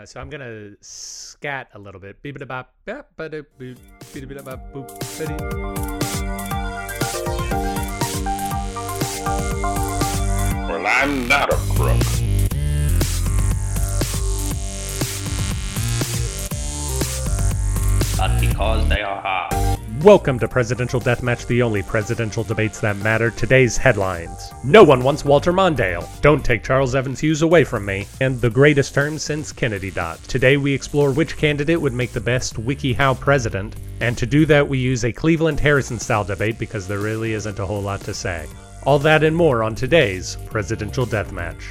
[0.00, 2.22] Uh, so I'm gonna scat a little bit.
[10.68, 12.00] Well, I'm not a crook.
[18.16, 19.59] Not because they are hard.
[20.04, 23.30] Welcome to Presidential Deathmatch, the only presidential debates that matter.
[23.30, 24.50] Today's headlines.
[24.64, 26.08] No one wants Walter Mondale.
[26.22, 28.06] Don't take Charles Evans Hughes away from me.
[28.18, 30.18] And the greatest term since Kennedy dot.
[30.22, 33.76] Today we explore which candidate would make the best WikiHow president.
[34.00, 37.58] And to do that we use a Cleveland Harrison style debate because there really isn't
[37.58, 38.46] a whole lot to say.
[38.84, 41.62] All that and more on today's Presidential Deathmatch.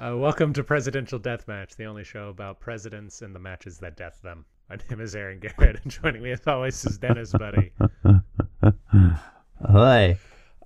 [0.00, 4.20] Uh, welcome to Presidential Deathmatch, the only show about presidents and the matches that death
[4.22, 4.44] them.
[4.70, 7.72] My name is Aaron Garrett, and joining me as always is Dennis, buddy.
[9.72, 10.16] Hi.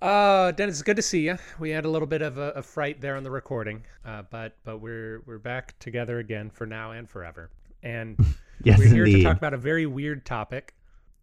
[0.02, 1.38] Uh, Dennis, it's good to see you.
[1.58, 4.54] We had a little bit of a, a fright there on the recording, uh, but
[4.64, 7.48] but we're we're back together again for now and forever.
[7.82, 8.18] And
[8.64, 10.74] Yes, we're here to talk about a very weird topic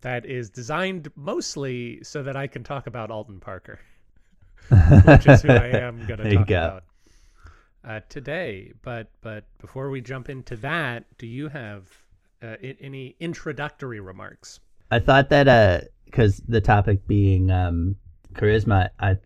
[0.02, 3.80] that is designed mostly so that I can talk about Alton Parker,
[5.06, 6.58] which is who I am going to talk go.
[6.58, 6.84] about
[7.90, 8.72] uh, today.
[8.84, 11.88] But but before we jump into that, do you have
[12.42, 14.59] uh, i- any introductory remarks?
[14.92, 17.95] I thought that uh, because the topic being um
[18.34, 19.17] charisma, I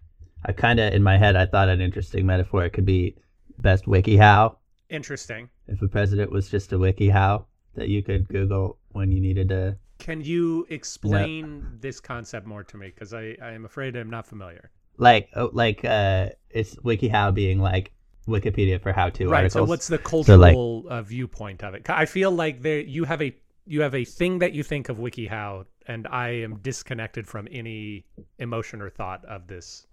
[0.46, 3.16] I kind of in my head I thought an interesting metaphor it could be
[3.60, 4.56] best WikiHow.
[4.90, 5.50] Interesting.
[5.68, 9.78] If a president was just a WikiHow that you could Google when you needed to.
[10.00, 12.88] Can you explain this concept more to me?
[12.88, 14.70] Because I, I am afraid I'm not familiar.
[14.98, 17.92] Like oh, like uh, it's WikiHow being like
[18.28, 19.44] Wikipedia for how-to right.
[19.44, 19.68] articles.
[19.68, 21.90] So what's the So, like- cultural uh, viewpoint of it?
[21.90, 23.36] I feel like there you have a
[23.66, 28.06] you have a thing that you think of WikiHow, and I am disconnected from any
[28.40, 29.88] emotion or thought of this.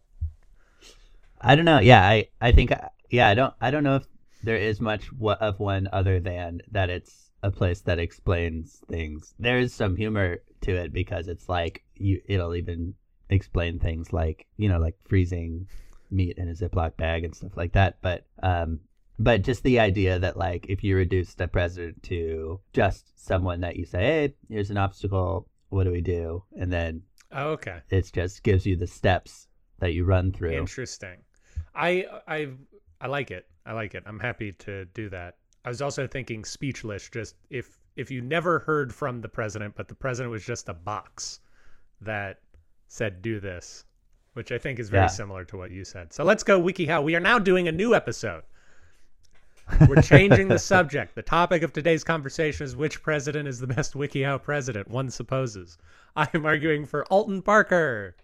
[1.41, 1.79] I don't know.
[1.81, 2.73] Yeah, I I think
[3.11, 4.07] yeah, I don't I don't know if
[4.43, 9.35] there is much of one other than that it's a place that explains things.
[9.39, 12.95] There is some humor to it because it's like you it'll even
[13.31, 15.67] explain things like, you know, like freezing
[16.11, 18.81] meat in a Ziploc bag and stuff like that, but um
[19.19, 23.77] but just the idea that like if you reduce the president to just someone that
[23.77, 25.49] you say, "Hey, here's an obstacle.
[25.69, 27.81] What do we do?" and then Oh, okay.
[27.91, 29.47] it just gives you the steps
[29.79, 30.53] that you run through.
[30.53, 31.19] Interesting.
[31.75, 32.49] I I
[33.01, 33.47] I like it.
[33.67, 34.03] I like it.
[34.07, 35.37] I'm happy to do that.
[35.65, 37.09] I was also thinking speechless.
[37.11, 40.75] Just if if you never heard from the president, but the president was just a
[40.75, 41.41] box
[42.01, 42.41] that
[42.89, 43.85] said do this,
[44.41, 45.09] which I think is very Yeah.
[45.09, 46.15] similar to what you said.
[46.15, 47.05] So let's go WikiHow.
[47.05, 48.43] We are now doing a new episode.
[49.87, 51.15] We're changing the subject.
[51.15, 55.77] The topic of today's conversation is which president is the best WikiHow president, one supposes.
[56.17, 58.17] I am arguing for Alton Parker.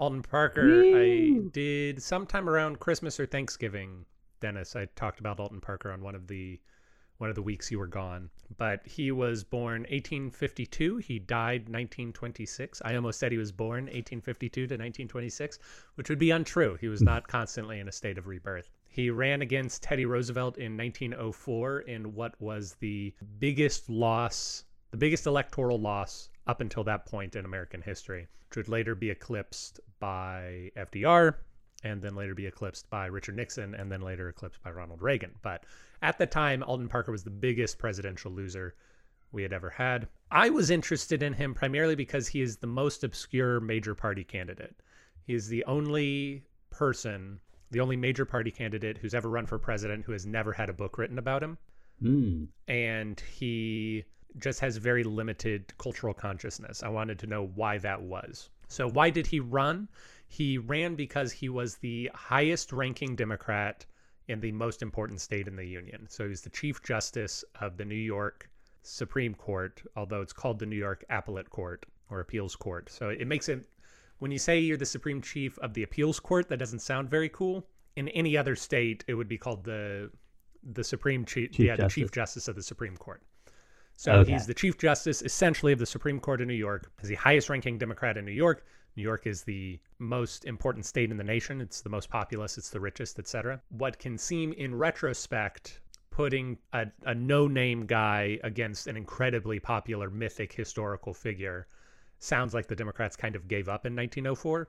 [0.00, 4.04] Alton Parker, I did sometime around Christmas or Thanksgiving,
[4.40, 4.74] Dennis.
[4.74, 6.58] I talked about Alton Parker on one of the
[7.18, 8.30] one of the weeks you were gone.
[8.56, 10.98] But he was born 1852.
[10.98, 12.82] He died 1926.
[12.84, 15.58] I almost said he was born 1852 to 1926,
[15.94, 16.76] which would be untrue.
[16.80, 18.70] He was not constantly in a state of rebirth.
[18.88, 25.26] He ran against Teddy Roosevelt in 1904 in what was the biggest loss, the biggest
[25.26, 30.70] electoral loss up until that point in American history, which would later be eclipsed by
[30.76, 31.36] FDR
[31.84, 35.32] and then later be eclipsed by Richard Nixon and then later eclipsed by Ronald Reagan.
[35.42, 35.64] But
[36.02, 38.74] at the time, Alton Parker was the biggest presidential loser
[39.30, 40.08] we had ever had.
[40.30, 44.74] I was interested in him primarily because he is the most obscure major party candidate.
[45.26, 47.40] He is the only person,
[47.70, 50.74] the only major party candidate who's ever run for president who has never had a
[50.74, 51.58] book written about him
[52.00, 52.44] Hmm.
[52.66, 54.04] and he
[54.38, 56.82] just has very limited cultural consciousness.
[56.82, 58.50] I wanted to know why that was.
[58.68, 59.88] So, why did he run?
[60.34, 63.86] He ran because he was the highest ranking Democrat
[64.26, 66.06] in the most important state in the Union.
[66.08, 68.50] So, he was the Chief Justice of the New York
[68.82, 72.90] Supreme Court, although it's called the New York Appellate Court or Appeals Court.
[72.90, 73.68] So, it makes it,
[74.18, 77.28] when you say you're the Supreme Chief of the Appeals Court, that doesn't sound very
[77.28, 77.64] cool.
[77.94, 80.10] In any other state, it would be called the
[80.72, 82.14] the Supreme Chief, Chief yeah, the Chief Justice.
[82.14, 83.22] Justice of the Supreme Court.
[83.96, 84.32] So Okay.
[84.32, 86.90] he's the Chief Justice, essentially, of the Supreme Court of New York.
[87.00, 88.64] He's the highest ranking Democrat in New York.
[88.96, 91.60] New York is the most important state in the nation.
[91.60, 93.60] It's the most populous, it's the richest, etc.
[93.70, 95.80] What can seem in retrospect
[96.10, 101.66] putting a, a no-name guy against an incredibly popular mythic historical figure
[102.20, 104.68] sounds like the Democrats kind of gave up in 1904.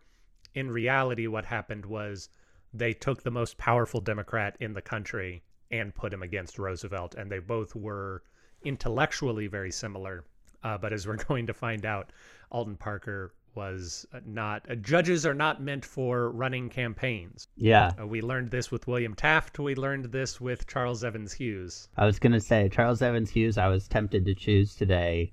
[0.56, 2.30] In reality, what happened was
[2.74, 7.32] they took the most powerful Democrat in the country and put him against Roosevelt, and
[7.32, 8.24] they both were
[8.66, 10.24] intellectually very similar.
[10.64, 12.12] Uh, but as we're going to find out,
[12.52, 17.48] Alton Parker was not uh, judges are not meant for running campaigns.
[17.56, 17.92] Yeah.
[18.00, 19.58] Uh, we learned this with William Taft.
[19.60, 21.88] We learned this with Charles Evans Hughes.
[21.96, 23.58] I was gonna say Charles Evans Hughes.
[23.58, 25.32] I was tempted to choose today,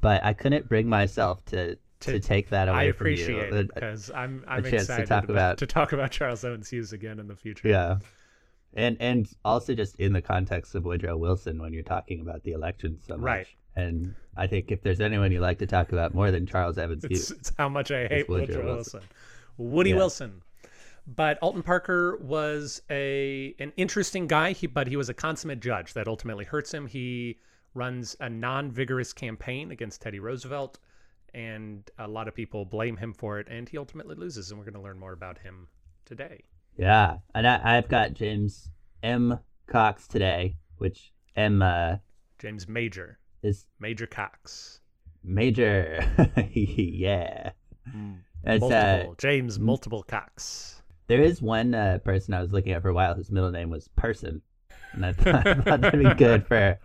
[0.00, 3.12] but I couldn't bring myself to to, To- take that away I from you.
[3.14, 6.10] appreciate Uh, it because I'm I'm chance to excited talk about, about- to talk about
[6.12, 7.68] Charles Evans Hughes again in the future.
[7.68, 7.96] Yeah.
[8.76, 12.52] And and also just in the context of Woodrow Wilson when you're talking about the
[12.52, 13.24] election so much.
[13.24, 13.46] Right.
[13.74, 17.04] And I think if there's anyone you like to talk about more than Charles Evans
[17.04, 19.00] It's, Hughes, it's how much I hate Woodrow Woodrow Wilson.
[19.00, 19.08] Wilson.
[19.58, 19.96] Woody Yeah.
[19.96, 20.42] Wilson.
[21.06, 25.92] But Alton Parker was a an interesting guy, he, but he was a consummate judge
[25.94, 26.86] that ultimately hurts him.
[26.86, 27.38] He
[27.74, 30.78] runs a non-vigorous campaign against Teddy Roosevelt,
[31.32, 34.50] and a lot of people blame him for it, and he ultimately loses.
[34.50, 35.68] And we're going to learn more about him
[36.06, 36.42] today.
[36.76, 37.16] Yeah.
[37.34, 38.70] And I, I've got James
[39.02, 39.38] M.
[39.66, 41.96] Cox today, which M uh,
[42.38, 44.80] James Major, is Major Cox,
[45.22, 46.04] major.
[46.52, 47.50] yeah.
[48.44, 50.82] It's, multiple uh, James Multiple Cox.
[51.08, 53.70] There is one uh, person I was looking at for a while whose middle name
[53.70, 54.42] was Person,
[54.92, 56.78] and I thought, I thought that'd be good for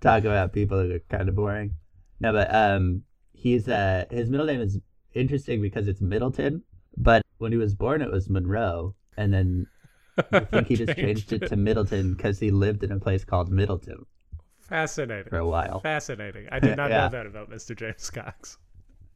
[0.00, 1.74] talking about people who are kind of boring.
[2.20, 3.02] No, but um,
[3.32, 4.78] he's uh, his middle name is
[5.14, 6.62] interesting because it's Middleton,
[6.96, 9.66] but when he was born it was Monroe, and then
[10.32, 13.50] I think he just changed it to Middleton because he lived in a place called
[13.50, 14.04] Middleton
[14.60, 15.28] Fascinating.
[15.30, 15.80] for a while.
[15.80, 16.46] Fascinating.
[16.50, 17.02] I did not Yeah.
[17.04, 17.76] know that about Mr.
[17.76, 18.58] James Cox.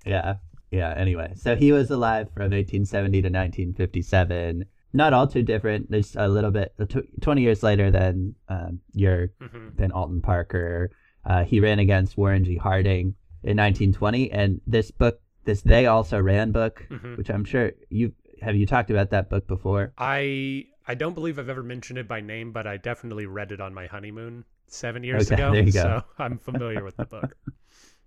[0.04, 0.36] Yeah.
[0.70, 0.92] Yeah.
[0.96, 4.64] Anyway, so he was alive from 1870 to 1957.
[4.92, 5.90] Not all too different.
[5.90, 10.90] There's a little bit, tw- 20 years later than um, your hmm than Alton Parker.
[11.24, 12.56] Uh, he ran against Warren G.
[12.56, 17.16] Harding in 1920, and this book, this They Also Ran book, Mhm.
[17.18, 18.12] which I'm sure you
[18.42, 19.94] have you talked about that book before.
[19.98, 23.60] I I don't believe I've ever mentioned it by name, but I definitely read it
[23.60, 25.50] on my honeymoon seven years Okay, ago.
[25.50, 25.82] there you go.
[25.82, 27.36] So I'm familiar with the book.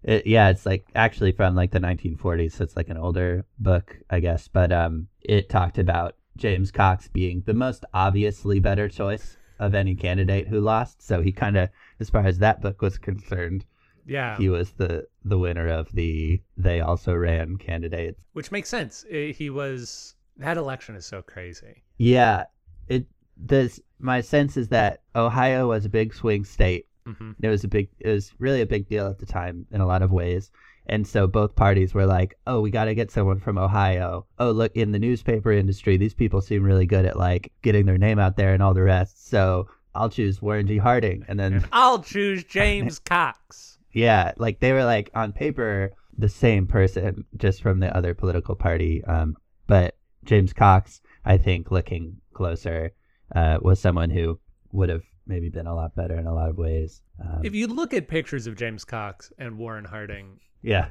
[0.03, 3.97] It, yeah, it's like actually from like the 1940s, so it's like an older book,
[4.09, 4.47] I guess.
[4.47, 9.95] But um, it talked about James Cox being the most obviously better choice of any
[9.95, 11.01] candidate who lost.
[11.03, 11.69] So he kind of,
[11.99, 13.65] as far as that book was concerned,
[14.05, 18.21] Yeah, he was the the winner of the they also ran candidates.
[18.33, 19.05] which makes sense.
[19.09, 21.83] He was that election is so crazy.
[21.97, 22.45] Yeah,
[22.87, 23.05] it
[23.45, 23.79] does.
[23.99, 26.85] My sense is that Ohio was a big swing state.
[27.05, 27.89] hmm It was a big.
[27.99, 30.51] It was really a big deal at the time in a lot of ways.
[30.87, 34.25] And so both parties were like, "Oh, we got to get someone from Ohio.
[34.39, 37.99] Oh, look, in the newspaper industry, these people seem really good at like getting their
[37.99, 39.29] name out there and all the rest.
[39.29, 40.77] So I'll choose Warren G.
[40.77, 43.77] Harding." And then And I'll choose James Cox.
[43.93, 48.55] Yeah, like they were like on paper the same person, just from the other political
[48.55, 49.03] party.
[49.05, 49.37] Um,
[49.67, 49.95] but
[50.25, 52.91] James Cox, I think, looking closer,
[53.35, 54.39] uh, was someone who
[54.71, 57.01] would have maybe been a lot better in a lot of ways.
[57.23, 60.89] Um, If you look at pictures of James Cox and Warren Harding, yeah,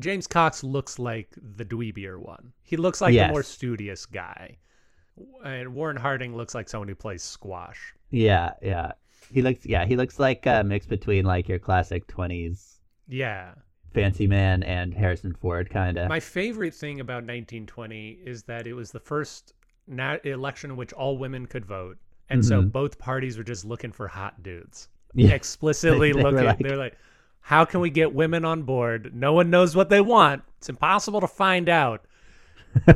[0.00, 2.52] James Cox looks like the dweebier one.
[2.62, 3.28] He looks like Yes.
[3.28, 4.58] the more studious guy.
[5.44, 7.94] And Warren Harding looks like someone who plays squash.
[8.10, 8.92] yeah, yeah.
[9.30, 13.54] He looks, yeah, he looks like a mix between like your classic twenties Yeah.
[13.92, 16.08] Fancy man and Harrison Ford, kind of.
[16.08, 19.54] My favorite thing about 1920 is that it was the first
[19.86, 21.98] na election in which all women could vote.
[22.30, 22.72] And so Mhm.
[22.72, 24.88] both parties were just looking for hot dudes.
[25.14, 25.30] Yeah.
[25.34, 26.44] Explicitly They- they looking.
[26.44, 26.96] like- they're like,
[27.40, 29.12] how can we get women on board?
[29.14, 30.42] No one knows what they want.
[30.58, 32.04] It's impossible to find out.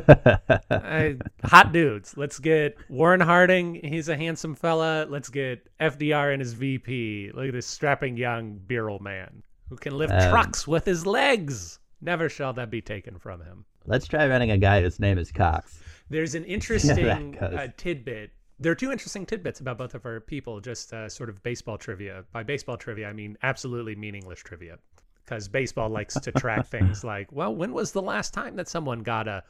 [1.43, 2.15] Hot dudes.
[2.17, 3.75] Let's get Warren Harding.
[3.75, 5.05] He's a handsome fella.
[5.09, 7.31] Let's get FDR and his VP.
[7.33, 11.79] Look at this strapping young virile man who can lift Um, trucks with his legs.
[12.01, 13.65] Never shall that be taken from him.
[13.85, 15.81] Let's try running a guy whose name is Cox.
[16.09, 18.31] There's an interesting uh, tidbit.
[18.59, 21.77] There are two interesting tidbits about both of our people, just uh, sort of baseball
[21.77, 22.23] trivia.
[22.33, 24.77] By baseball trivia, I mean absolutely meaningless trivia.
[25.23, 29.03] Because baseball likes to track things like, well, when was the last time that someone
[29.03, 29.43] got a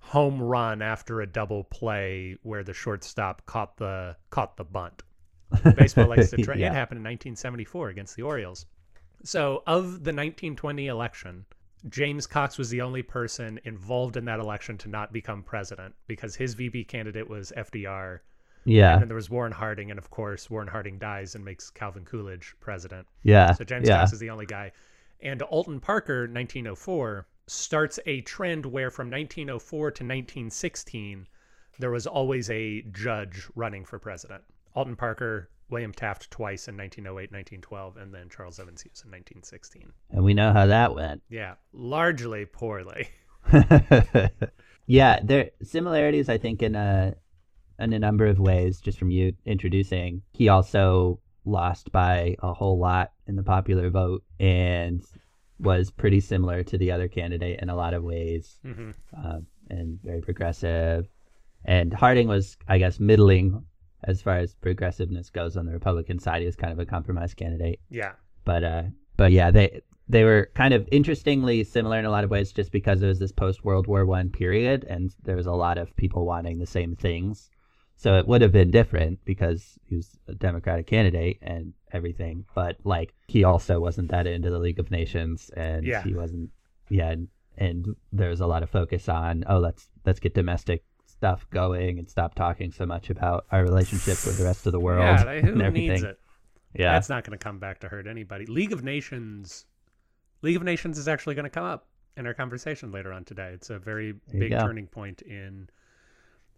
[0.00, 5.02] home run after a double play where the shortstop caught the caught the bunt?
[5.76, 6.58] Baseball likes to track.
[6.58, 6.68] Yeah.
[6.68, 8.66] It happened in 1974 against the Orioles.
[9.24, 11.46] So, of the 1920 election,
[11.88, 16.34] James Cox was the only person involved in that election to not become president because
[16.36, 18.20] his VP candidate was FDR.
[18.64, 19.90] Yeah, And then there was Warren Harding.
[19.90, 23.06] And of course, Warren Harding dies and makes Calvin Coolidge president.
[23.22, 23.52] yeah.
[23.52, 23.98] So James yeah.
[23.98, 24.72] Cox is the only guy.
[25.20, 31.26] And Alton Parker, 1904, starts a trend where from 1904 to 1916,
[31.78, 34.42] there was always a judge running for president.
[34.74, 39.92] Alton Parker, William Taft twice in 1908, 1912, and then Charles Evans Hughes in 1916.
[40.10, 41.22] and we know how that went.
[41.28, 43.08] Yeah, largely poorly.
[44.86, 47.14] yeah, there similarities I think in a
[47.78, 48.80] in a number of ways.
[48.80, 54.22] Just from you introducing, he also lost by a whole lot in the popular vote,
[54.40, 55.04] and
[55.58, 59.98] was pretty similar to the other candidate in a lot of ways, hmm um, and
[60.02, 61.06] very progressive.
[61.64, 63.64] And Harding was, I guess, middling
[64.06, 66.40] as far as progressiveness goes on the Republican side.
[66.40, 68.12] He was kind of a compromise candidate Yeah.
[68.44, 68.82] but uh
[69.16, 72.70] but yeah they they were kind of interestingly similar in a lot of ways just
[72.72, 75.94] because it was this post world war one period and there was a lot of
[75.96, 77.48] people wanting the same things
[77.96, 82.76] so it would have been different because he was a democratic candidate and everything but
[82.84, 86.02] like he also wasn't that into the league of nations and Yeah.
[86.02, 86.50] he wasn't
[86.90, 90.84] yeah and, and there was a lot of focus on oh let's let's get domestic
[91.24, 94.80] stuff going and stop talking so much about our relationship with the rest of the
[94.88, 95.24] world Yeah.
[95.24, 96.20] They, who and everything needs it?
[96.74, 98.44] yeah That's not going to come back to hurt anybody.
[98.44, 99.64] League of Nations,
[100.42, 101.86] League of Nations is actually going to come up
[102.18, 103.52] in our conversation later on today.
[103.54, 105.68] It's a very big turning point in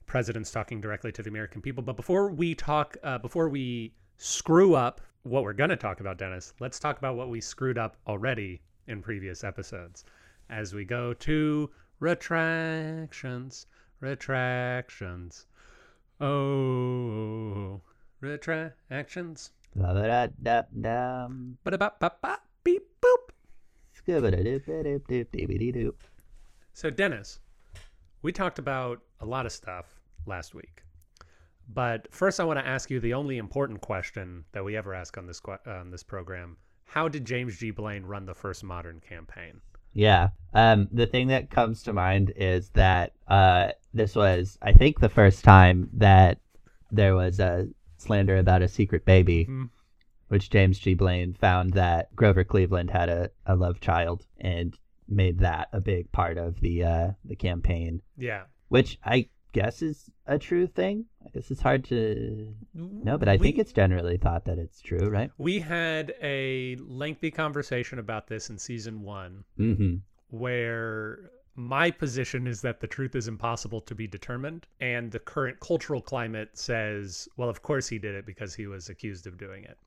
[0.07, 1.83] presidents talking directly to the American people.
[1.83, 6.19] But before we talk, uh, before we screw up what we're going to talk about,
[6.19, 10.05] Dennis, let's talk about what we screwed up already in previous episodes
[10.51, 11.71] as we go to
[12.01, 13.67] retractions,
[14.01, 15.47] retractions.
[16.21, 17.81] Oh,
[18.21, 19.51] retractions.
[19.77, 21.59] Da-da-da-da-dum.
[21.65, 23.31] Ba-da-ba-ba-ba, beep boop.
[26.73, 27.41] So, Dennis,
[28.23, 30.83] we talked about a lot of stuff last week.
[31.69, 35.19] But first, I want to ask you the only important question that we ever ask
[35.19, 37.73] on this on this program: How did James G.
[37.73, 39.61] Blaine run the first modern campaign?
[39.97, 40.29] Yeah.
[40.53, 45.09] Um, the thing that comes to mind is that uh, this was, I think, the
[45.09, 46.39] first time that
[46.91, 49.71] there was a slander about a secret baby, Mhm.
[50.29, 50.95] which James G.
[50.95, 56.13] Blaine found that Grover Cleveland had a, a love child and made that a big
[56.13, 58.45] part of the uh, the campaign, Yeah.
[58.69, 61.07] which I guess is a true thing.
[61.25, 64.81] I guess it's hard to know, but I We- think it's generally thought that it's
[64.81, 65.31] true, right?
[65.39, 69.97] We had a lengthy conversation about this in season one, Mm-hmm.
[70.29, 74.67] where my position is that the truth is impossible to be determined.
[74.81, 78.91] And the current cultural climate says, well, of course he did it because he was
[78.91, 79.79] accused of doing it.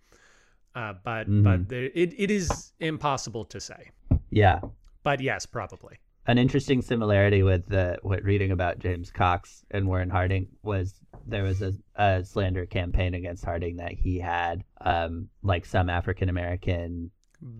[0.75, 1.43] Uh, but Mhm.
[1.43, 3.91] but there, it, it is impossible to say.
[4.31, 4.61] Yeah.
[5.03, 5.97] But yes, probably.
[6.29, 10.93] An interesting similarity with the what reading about James Cox and Warren Harding was
[11.25, 16.29] there was a, a slander campaign against Harding that he had um like some African
[16.29, 17.09] American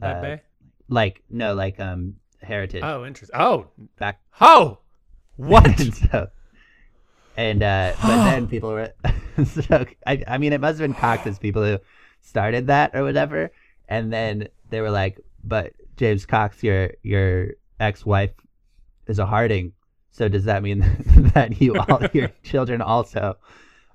[0.04, 0.38] Uh,
[0.88, 3.40] like no like um heritage oh, interesting.
[3.40, 3.66] Oh,
[3.98, 4.78] back oh,
[5.36, 5.66] what?
[5.80, 6.28] and so
[7.38, 8.94] and uh but then people were
[9.46, 11.80] so I, I mean it must have been Cox's people who
[12.22, 13.52] started that or whatever
[13.88, 18.30] and then they were like but James Cox your your ex-wife
[19.10, 19.74] is a Harding
[20.12, 20.80] so does that mean
[21.34, 23.38] that you all your children also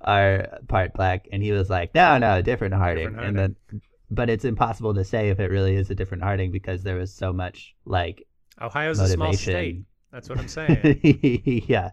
[0.00, 3.80] are part black and he was like no no different Harding, Different and then
[4.10, 7.12] but it's impossible to say if it really is a different Harding because there was
[7.12, 8.26] so much like
[8.60, 9.84] Ohio's a small state.
[10.12, 11.00] That's what I'm saying.
[11.66, 11.90] yeah.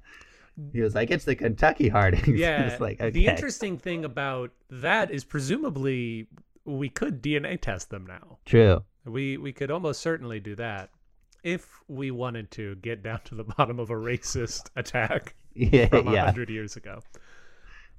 [0.74, 2.38] He was like, it's the Kentucky Harding.
[2.38, 2.78] Yeah.
[2.80, 3.10] like, okay.
[3.10, 6.28] The interesting thing about that is presumably
[6.66, 8.38] we could DNA test them now.
[8.46, 8.84] True.
[9.06, 10.92] We we could almost certainly do that
[11.44, 15.88] if we wanted to get down to the bottom of a racist attack Yeah.
[15.88, 16.26] from a yeah.
[16.26, 17.00] hundred years ago,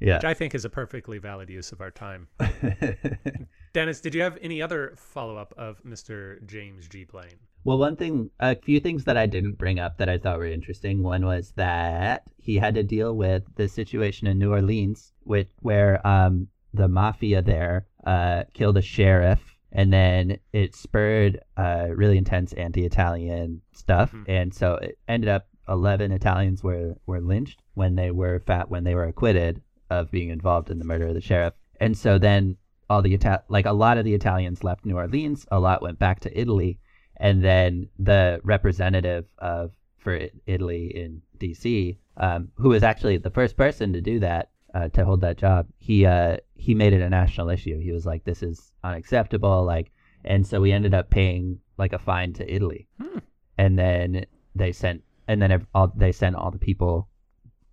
[0.00, 0.16] Yeah.
[0.16, 2.28] which I think is a perfectly valid use of our time.
[3.72, 6.44] Dennis, did you have any other follow up of Mr.
[6.46, 7.04] James G.
[7.04, 7.38] Blaine?
[7.64, 10.46] well, one thing, a few things that I didn't bring up that I thought were
[10.46, 11.02] interesting.
[11.02, 16.04] One was that he had to deal with the situation in New Orleans, with where
[16.06, 22.52] um, the mafia there uh, killed a sheriff, and then it spurred uh, really intense
[22.52, 24.24] anti-Italian stuff, Mhm.
[24.28, 28.84] and so it ended up 11 Italians were were lynched when they were fat when
[28.84, 32.56] they were acquitted of being involved in the murder of the sheriff, and so then
[32.90, 35.98] all the Ita- like a lot of the Italians left New Orleans, a lot went
[35.98, 36.78] back to Italy,
[37.16, 43.56] and then the representative of for Italy in D.C., um, who was actually the first
[43.56, 47.10] person to do that, uh, to hold that job, he uh, he made it a
[47.10, 47.78] national issue.
[47.78, 49.90] He was like, "This is unacceptable," like,
[50.24, 53.18] and so we ended up paying like a fine to Italy, Hmm.
[53.58, 57.08] and then they sent and then all they sent all the people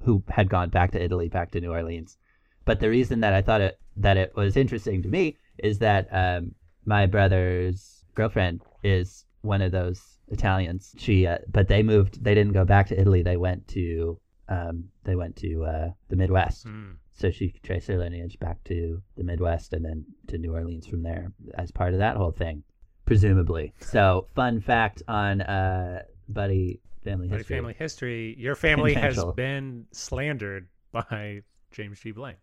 [0.03, 2.17] who had gone back to Italy back to New Orleans.
[2.65, 6.07] But the reason that I thought it that it was interesting to me is that
[6.11, 6.53] um,
[6.85, 10.93] my brother's girlfriend is one of those Italians.
[10.97, 12.23] She, uh, but they moved.
[12.23, 13.23] They didn't go back to Italy.
[13.23, 16.63] They went to um, they went to uh, the Midwest.
[16.63, 16.91] Hmm.
[17.11, 20.87] So she could trace her lineage back to the Midwest and then to New Orleans
[20.87, 22.63] from there as part of that whole thing,
[23.05, 23.73] presumably.
[23.81, 27.55] So, fun fact on uh, Buddy family Buddy history.
[27.57, 28.35] family history.
[28.37, 31.41] Your family has been slandered by
[31.71, 32.11] James G.
[32.11, 32.35] Blaine.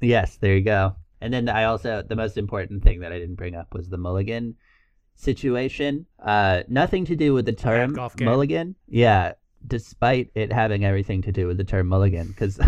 [0.00, 0.94] Yes, there you go.
[1.20, 3.98] And then I also the most important thing that I didn't bring up was the
[3.98, 4.54] Mulligan
[5.16, 6.06] situation.
[6.20, 8.26] Uh, nothing to do with the term golf game.
[8.26, 8.76] mulligan.
[8.86, 9.32] Yeah,
[9.66, 12.58] despite it having everything to do with the term mulligan, because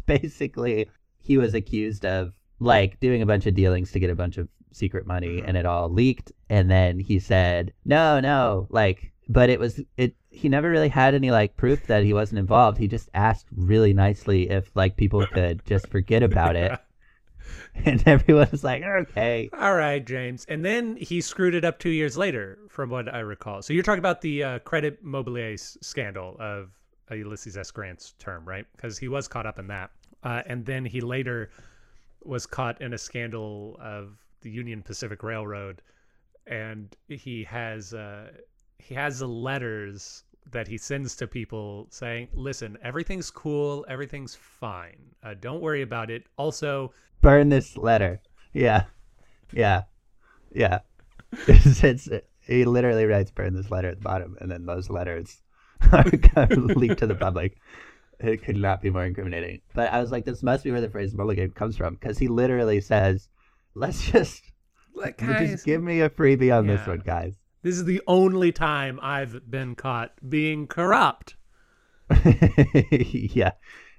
[0.06, 4.38] basically he was accused of like doing a bunch of dealings to get a bunch
[4.38, 5.48] of secret money, mm-hmm.
[5.48, 6.32] and it all leaked.
[6.48, 10.16] And then he said, "No, no, like." But it was it.
[10.30, 12.76] He never really had any like proof that he wasn't involved.
[12.76, 16.78] He just asked really nicely if like people could just forget about it,
[17.74, 20.44] and everyone was like, "Okay." All right, James.
[20.48, 23.62] And then he screwed it up two years later, from what I recall.
[23.62, 26.70] So you're talking about the uh, credit mobilier scandal of
[27.10, 27.70] Ulysses S.
[27.70, 28.66] Grant's term, right?
[28.76, 29.90] Because he was caught up in that.
[30.22, 31.50] Uh, and then he later
[32.24, 35.82] was caught in a scandal of the Union Pacific Railroad,
[36.46, 38.30] and he has uh,
[38.78, 45.14] he has the letters that he sends to people saying, "Listen, everything's cool, everything's fine.
[45.22, 46.24] Uh, don't worry about it.
[46.36, 48.20] Also, burn this letter.
[48.52, 48.84] Yeah,
[49.52, 49.82] yeah,
[50.52, 50.80] yeah.
[51.48, 52.08] It's, it's,
[52.40, 55.42] he literally writes "burn this letter" at the bottom, and then those letters
[55.92, 56.04] are
[56.50, 57.56] leaked to the public.
[58.20, 59.62] It could not be more incriminating.
[59.74, 62.28] But I was like, this must be where the phrase "mulligan" comes from, because he
[62.28, 63.28] literally says,
[63.74, 64.42] "Let's just,
[64.94, 68.98] like, just give me a freebie on this one, guys." This is the only time
[69.02, 71.36] I've been caught being corrupt.
[72.90, 73.52] yeah,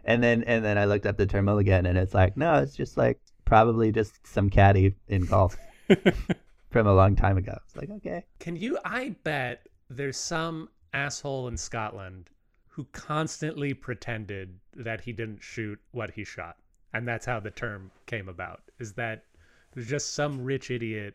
[0.04, 2.76] and then and then I looked up the term "mulligan," and it's like, no, it's
[2.76, 5.56] just like probably just some caddy in golf
[6.72, 7.58] from a long time ago.
[7.66, 8.26] It's like, okay.
[8.40, 8.78] Can you?
[8.84, 12.30] I bet there's some asshole in Scotland
[12.68, 16.58] who constantly pretended that he didn't shoot what he shot.
[16.94, 18.62] And that's how the term came about.
[18.80, 19.26] Is that
[19.74, 21.14] there's just some rich idiot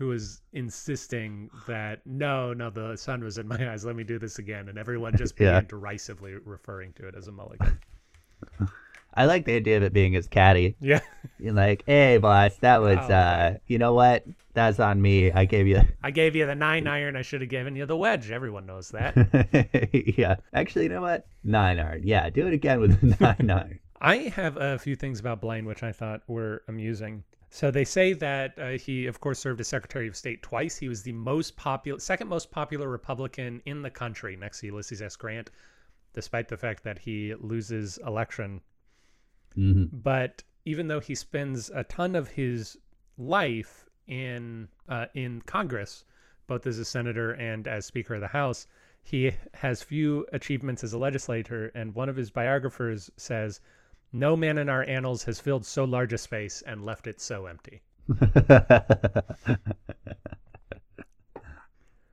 [0.00, 3.84] who was insisting that no, no, the sun was in my eyes.
[3.84, 4.70] Let me do this again.
[4.70, 5.60] And everyone just began Yeah.
[5.68, 7.78] derisively referring to it as a mulligan.
[9.12, 10.74] I like the idea of it being his caddy.
[10.80, 11.00] Yeah.
[11.38, 14.24] You're like, hey, boss, that was, Oh, uh, you know what?
[14.54, 15.32] That's on me.
[15.32, 15.82] I gave you.
[16.02, 17.14] I gave you the nine iron.
[17.14, 18.30] I should have given you the wedge.
[18.30, 19.14] Everyone knows that.
[20.16, 20.36] yeah.
[20.54, 21.26] Actually, you know what?
[21.44, 22.00] Nine iron.
[22.04, 23.80] Yeah, do it again with the nine iron.
[24.00, 27.22] I have a few things about Blaine which I thought were amusing.
[27.52, 30.76] So they say that uh, he, of course, served as Secretary of State twice.
[30.76, 35.02] He was the most popular, second most popular Republican in the country, next to Ulysses
[35.02, 35.16] S.
[35.16, 35.50] Grant,
[36.12, 38.60] despite the fact that he loses election.
[39.54, 42.78] hmm But even though he spends a ton of his
[43.18, 46.04] life in uh, in Congress,
[46.46, 48.68] both as a senator and as Speaker of the House,
[49.02, 51.72] he has few achievements as a legislator.
[51.74, 53.60] And one of his biographers says,
[54.12, 57.46] "No man in our annals has filled so large a space and left it so
[57.46, 57.82] empty."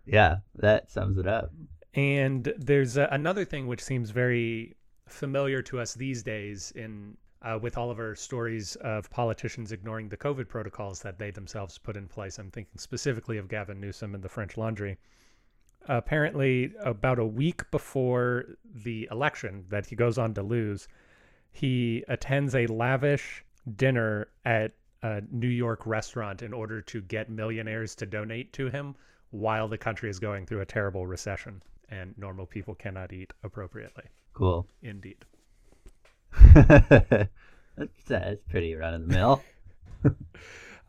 [0.06, 1.52] yeah, that sums it up.
[1.94, 4.76] And there's uh, another thing which seems very
[5.08, 10.10] familiar to us these days in uh, with all of our stories of politicians ignoring
[10.10, 12.40] the COVID protocols that they themselves put in place.
[12.40, 14.98] I'm thinking specifically of Gavin Newsom and the French Laundry.
[15.88, 20.88] apparently, about a week before the election that he goes on to lose,
[21.58, 23.43] he attends a lavish
[23.78, 28.96] dinner at a New York restaurant in order to get millionaires to donate to him
[29.32, 34.04] while the country is going through a terrible recession and normal people cannot eat appropriately.
[34.34, 34.67] Cool.
[34.84, 35.17] Indeed.
[36.54, 37.30] that's,
[38.08, 39.43] that's pretty run of the mill.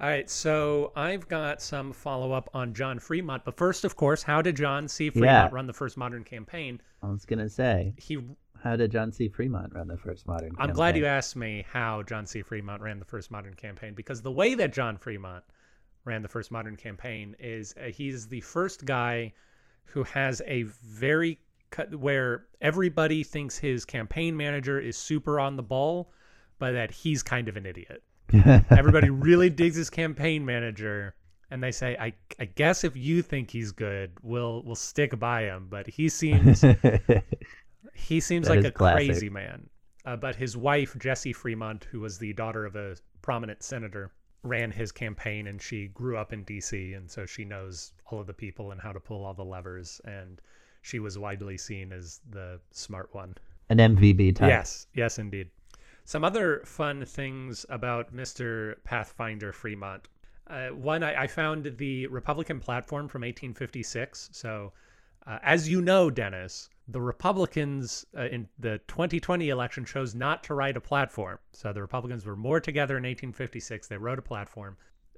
[0.00, 4.22] All right, so I've got some follow up on John Fremont, but first, of course,
[4.22, 5.10] how did John C.
[5.10, 5.54] Fremont Yeah.
[5.54, 6.80] run the first modern campaign?
[7.02, 8.18] I was gonna say, He,
[8.62, 9.28] how did John C.
[9.28, 10.52] Fremont run the first modern?
[10.58, 12.42] I'm glad you asked me how John C.
[12.42, 15.44] Fremont ran the first modern campaign because the way that John Fremont
[16.04, 19.32] ran the first modern campaign is uh, he's the first guy
[19.84, 21.38] who has a very
[21.70, 26.10] cut where everybody thinks his campaign manager is super on the ball,
[26.58, 28.02] but that he's kind of an idiot.
[28.70, 31.14] Everybody really digs his campaign manager,
[31.50, 35.42] and they say, "I I guess if you think he's good, we'll we'll stick by
[35.42, 36.62] him." But he seems
[37.94, 39.08] he seems That like a classic.
[39.08, 39.68] crazy man.
[40.04, 44.12] Uh, but his wife Jessie Fremont, who was the daughter of a prominent senator,
[44.42, 46.94] ran his campaign, and she grew up in D.C.
[46.94, 50.00] and so she knows all of the people and how to pull all the levers.
[50.04, 50.40] And
[50.82, 53.34] she was widely seen as the smart one.
[53.68, 54.48] An MVB type.
[54.48, 55.50] Yes, yes, indeed.
[56.04, 58.76] Some other fun things about Mr.
[58.84, 60.08] Pathfinder Fremont.
[60.46, 64.30] Uh, one, I, I found the Republican platform from 1856.
[64.32, 64.72] So,
[65.28, 70.54] uh, as you know, Dennis, the Republicans uh, in the 2020 election chose not to
[70.54, 71.38] write a platform.
[71.52, 73.88] So, the Republicans were more together in 1856.
[73.88, 74.76] They wrote a platform.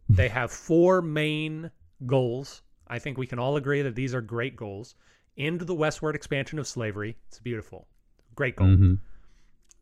[0.08, 1.70] They have four main
[2.06, 2.62] goals.
[2.88, 4.96] I think we can all agree that these are great goals.
[5.38, 7.16] End the westward expansion of slavery.
[7.28, 7.86] It's beautiful.
[8.34, 8.68] Great goal.
[8.68, 8.94] hmm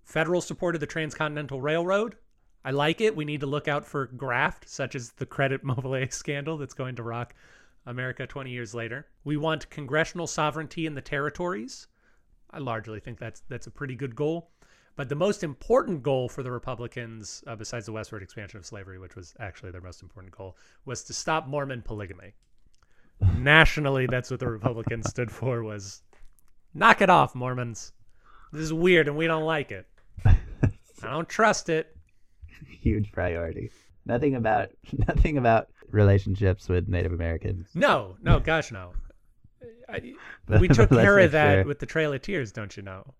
[0.04, 2.16] Federal support of the Transcontinental Railroad.
[2.64, 3.14] I like it.
[3.14, 6.96] We need to look out for graft, such as the credit mobilier scandal that's going
[6.96, 7.34] to rock
[7.88, 9.06] America 20 years later.
[9.24, 11.88] We want congressional sovereignty in the territories.
[12.50, 14.50] I largely think that's that's a pretty good goal.
[14.94, 18.98] But the most important goal for the Republicans, uh, besides the westward expansion of slavery,
[18.98, 22.34] which was actually their most important goal, was to stop Mormon polygamy.
[23.36, 26.02] Nationally, that's what the Republicans stood for was
[26.74, 27.92] knock it off, Mormons.
[28.52, 29.86] This is weird and we don't like it.
[30.26, 30.38] I
[31.02, 31.96] don't trust it.
[32.66, 33.70] Huge priority.
[34.04, 34.70] Nothing about
[35.06, 37.68] nothing about relationships with Native Americans.
[37.74, 38.92] No, no, gosh, no.
[39.88, 40.14] I,
[40.60, 41.64] we took care of that sure.
[41.64, 43.14] with the Trail of Tears, don't you know?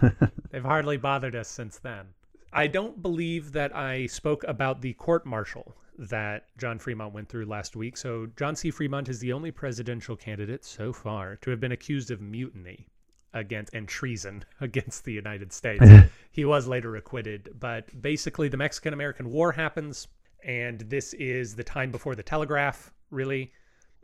[0.50, 2.06] They've hardly bothered us since then.
[2.52, 7.46] I don't believe that I spoke about the court martial that John Fremont went through
[7.46, 7.96] last week.
[7.96, 8.70] So, John C.
[8.70, 12.86] Fremont is the only presidential candidate so far to have been accused of mutiny
[13.34, 15.84] against and treason against the United States.
[16.30, 20.08] he was later acquitted, but basically, the Mexican American War happens,
[20.44, 23.52] and this is the time before the telegraph, really,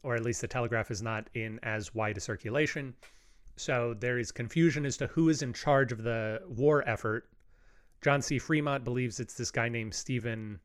[0.03, 2.95] or at least the telegraph is not in as wide a circulation.
[3.57, 7.29] So there is confusion as to who is in charge of the war effort.
[8.01, 8.39] John C.
[8.39, 10.59] Fremont believes it's this guy named Stephen,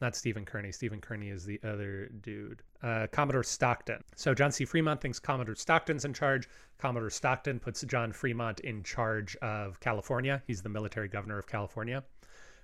[0.00, 0.72] not Stephen Kearny.
[0.72, 2.62] Stephen Kearny is the other dude.
[2.82, 4.04] Uh, Commodore Stockton.
[4.14, 4.64] So John C.
[4.64, 6.48] Fremont thinks Commodore Stockton's in charge.
[6.78, 10.42] Commodore Stockton puts John Fremont in charge of California.
[10.46, 12.04] He's the military governor of California.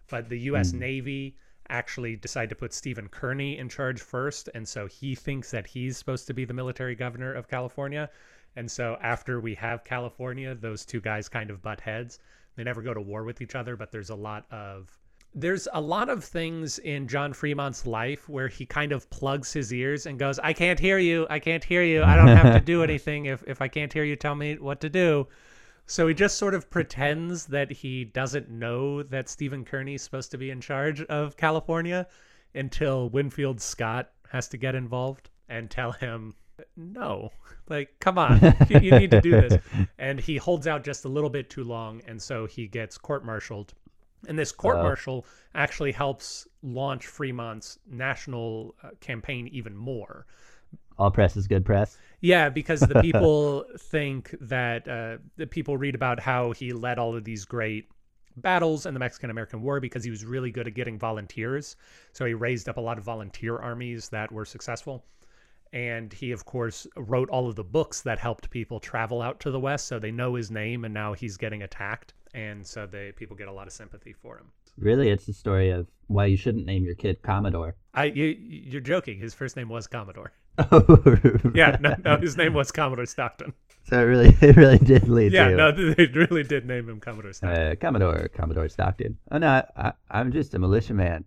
[0.09, 0.73] But the U.S.
[0.73, 1.37] Navy
[1.73, 4.49] actually decide to put Stephen Kearny in charge first.
[4.55, 8.11] And so he thinks that he's supposed to be the military governor of California.
[8.55, 12.19] And so after we have California, those two guys kind of butt heads.
[12.57, 14.99] They never go to war with each other, but there's a lot of
[15.35, 19.73] there's a lot of things in John Fremont's life where he kind of plugs his
[19.73, 21.27] ears and goes, "I can't hear you.
[21.31, 22.03] I can't hear you.
[22.03, 23.25] I don't have to do anything.
[23.27, 25.29] If if I can't hear you, tell me what to do."
[25.87, 30.39] So he just sort of pretends that he doesn't know that Stephen Kearny's supposed to
[30.39, 32.07] be in charge of California
[32.55, 36.35] until Winfield Scott has to get involved and tell him,
[36.77, 37.31] no,
[37.69, 39.59] like, come on, you, you need to do this.
[39.99, 42.01] And he holds out just a little bit too long.
[42.07, 43.73] And so he gets court martialed.
[44.29, 44.85] And this court Wow.
[44.85, 50.27] martial actually helps launch Fremont's national uh, campaign even more.
[50.99, 51.99] All press is good press.
[52.23, 57.15] Yeah, because the people think that uh, the people read about how he led all
[57.15, 57.89] of these great
[58.37, 61.77] battles in the Mexican American War because he was really good at getting volunteers.
[62.13, 65.05] So he raised up a lot of volunteer armies that were successful.
[65.75, 69.51] And he, of course, wrote all of the books that helped people travel out to
[69.51, 69.87] the West.
[69.87, 72.13] So they know his name, and now he's getting attacked.
[72.35, 74.53] And so they people get a lot of sympathy for him.
[74.79, 77.75] Really, it's the story of why you shouldn't name your kid Commodore.
[77.95, 79.19] I you, you're joking.
[79.19, 80.33] His first name was Commodore.
[80.59, 81.03] Oh,
[81.55, 83.53] Yeah, no, no, his name was Commodore Stockton.
[83.85, 87.01] So it really, it really did lead Yeah, to no, they really did name him
[87.01, 87.67] Commodore Stockton.
[87.73, 89.19] uh, Commodore, Commodore Stockton.
[89.31, 91.25] Oh no, I, I'm just a militiaman.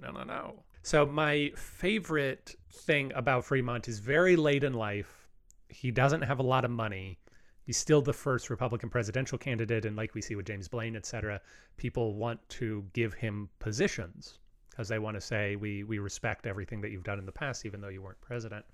[0.00, 0.62] No, no, no.
[0.82, 5.28] So my favorite thing about Fremont is very late in life.
[5.68, 7.18] He doesn't have a lot of money.
[7.64, 11.04] He's still the first Republican presidential candidate, and like we see with James Blaine, et
[11.04, 11.40] cetera,
[11.76, 14.38] people want to give him positions
[14.76, 17.64] because they want to say we we respect everything that you've done in the past,
[17.64, 18.64] even though you weren't president.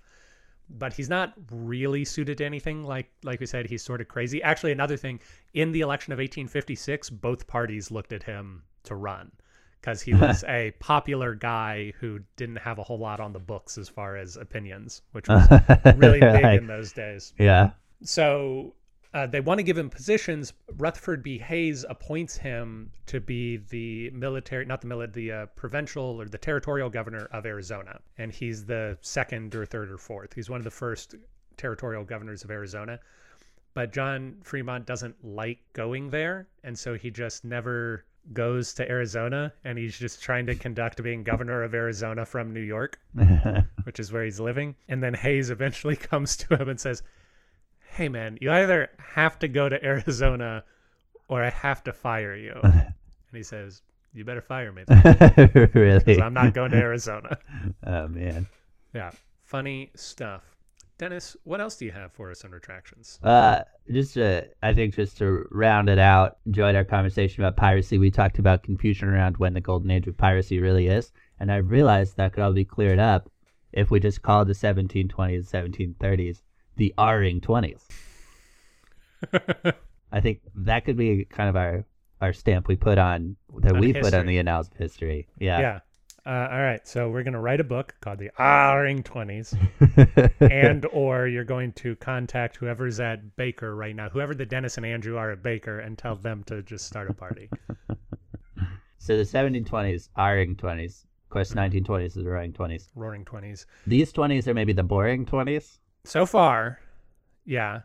[0.69, 2.83] But he's not really suited to anything.
[2.83, 4.41] Like like we said, he's sort of crazy.
[4.43, 5.19] Actually, another thing
[5.53, 9.31] in the election of 1856, both parties looked at him to run
[9.79, 13.77] because he was a popular guy who didn't have a whole lot on the books
[13.77, 15.47] as far as opinions, which was
[15.97, 17.33] really big Like, in those days.
[17.37, 17.71] yeah.
[18.01, 18.73] So
[19.13, 20.53] uh, they want to give him positions.
[20.77, 21.37] Rutherford B.
[21.37, 26.37] Hayes appoints him to be the military, not the military, the uh, provincial or the
[26.37, 30.33] territorial governor of Arizona, and he's the second or third or fourth.
[30.33, 31.15] He's one of the first
[31.57, 32.99] territorial governors of Arizona.
[33.75, 39.51] But John Fremont doesn't like going there, and so he just never goes to Arizona,
[39.63, 42.99] and he's just trying to conduct being governor of Arizona from New York
[43.83, 44.75] which is where he's living.
[44.87, 47.03] And then Hayes eventually comes to him and says,
[47.93, 50.63] Hey, man, you either have to go to Arizona
[51.27, 52.59] or I have to fire you.
[52.63, 52.93] and
[53.31, 54.83] he says, You better fire me
[55.73, 55.99] really?
[55.99, 57.37] because I'm not going to Arizona.
[57.85, 58.47] Oh man.
[58.93, 59.11] yeah,
[59.43, 60.43] funny stuff.
[60.97, 63.19] Dennis, what else do you have for us on retractions?
[63.21, 67.97] Uh, just to, I think just to round it out, enjoyed our conversation about piracy.
[67.97, 71.57] We talked about confusion around when the golden age of piracy really is, and I
[71.57, 73.29] realized that could all be cleared up
[73.71, 76.41] if we just called the 1720s, 1730s
[76.75, 77.81] the R-ing 20s.
[80.11, 81.85] I think that could be kind of our
[82.21, 85.27] our stamp we put on that On we put on the annals of history.
[85.39, 85.59] Yeah.
[85.59, 85.79] yeah.
[86.25, 89.57] Uh, all right, so we're going to write a book called the R-ing 20s.
[90.49, 94.85] and or you're going to contact whoever's at Baker right now, whoever the Dennis and
[94.85, 97.49] Andrew are at Baker, and tell them to just start a party.
[98.99, 102.89] So the 1720s, R-ing 20s, course, 1920s is the roaring 20s.
[102.95, 103.65] Roaring twenties.
[103.87, 105.79] These 20s are maybe the boring 20s.
[106.05, 106.79] So far,
[107.45, 107.81] yeah.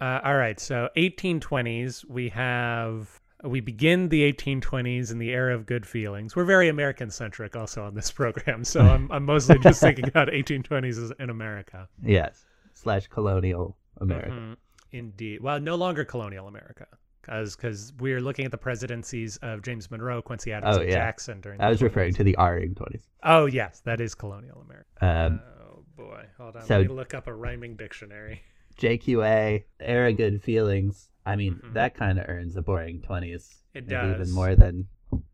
[0.00, 0.60] Uh, all right.
[0.60, 6.34] So 1820s, we have we begin the 1820s in the era of good feelings.
[6.36, 10.28] We're very American centric also on this program, so I'm I'm mostly just thinking about
[10.28, 11.88] 1820s in America.
[12.02, 12.44] Yes.
[12.74, 14.30] Slash colonial America.
[14.30, 14.56] Mhm.
[14.92, 15.40] Indeed.
[15.40, 16.86] Well, no longer colonial America.
[17.22, 20.96] Because because we're looking at the presidencies of James Monroe, Quincy Adams, Oh, and yeah.
[20.96, 21.58] Jackson during.
[21.62, 22.16] I was referring 20s.
[22.16, 23.02] to the roaring 20s.
[23.22, 24.86] Oh yes, that is colonial America.
[25.00, 25.53] Um, oh
[25.96, 26.62] boy, hold on.
[26.62, 28.42] so- Let me look up a rhyming dictionary.
[28.78, 31.08] JQA, era good feelings.
[31.26, 31.72] I mean, Mhm.
[31.74, 33.62] that kind of earns a boring 20s.
[33.72, 34.14] It does.
[34.20, 34.86] even more than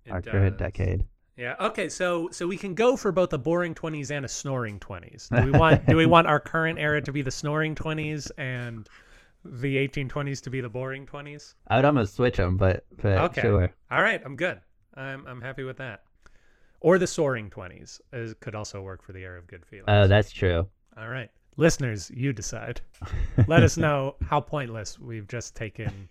[0.05, 1.05] It our current decade.
[1.37, 1.57] Yeah.
[1.61, 1.88] Okay.
[1.88, 5.29] So so we can go for both a boring twenties and a snoring twenties.
[5.35, 8.88] Do we want do we want our current era to be the snoring twenties and
[9.44, 11.55] the eighteen twenties to be the boring twenties?
[11.66, 13.40] I would almost switch them, but, but Okay.
[13.42, 13.70] sure.
[13.90, 14.20] All right.
[14.25, 14.61] I'm good.
[14.94, 16.03] I'm I'm happy with that.
[16.81, 18.01] Or the soaring twenties
[18.40, 19.87] could also work for the era of good feelings.
[19.88, 20.66] Oh, that's true.
[20.97, 21.31] All right.
[21.57, 22.81] Listeners, you decide.
[23.47, 26.09] Let us know how pointless we've just taken.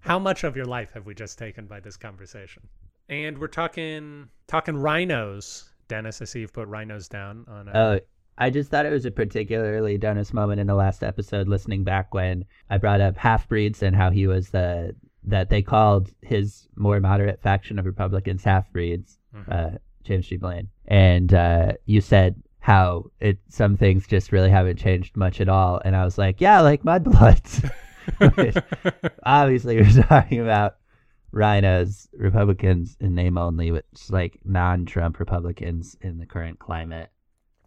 [0.00, 2.62] how much of your life have we just taken by this conversation?
[3.08, 5.70] And we're talking talking rhinos.
[5.88, 7.68] Dennis, I see you've put rhinos down on.
[7.68, 8.00] A, Oh,
[8.38, 12.12] I just thought it was a particularly Dennis moment in the last episode, listening back
[12.14, 14.94] when I brought up half breeds and how he was the
[15.24, 19.52] that they called his more moderate faction of Republicans half breeds, Mhm.
[19.74, 20.36] uh, James G.
[20.36, 25.48] Blaine, and uh, you said how it some things just really haven't changed much at
[25.48, 27.68] all, and I was like, yeah, like mudbloods.
[29.24, 30.76] Obviously, we're talking about
[31.32, 37.10] rhinos, Republicans in name only, which is like non-Trump Republicans in the current climate.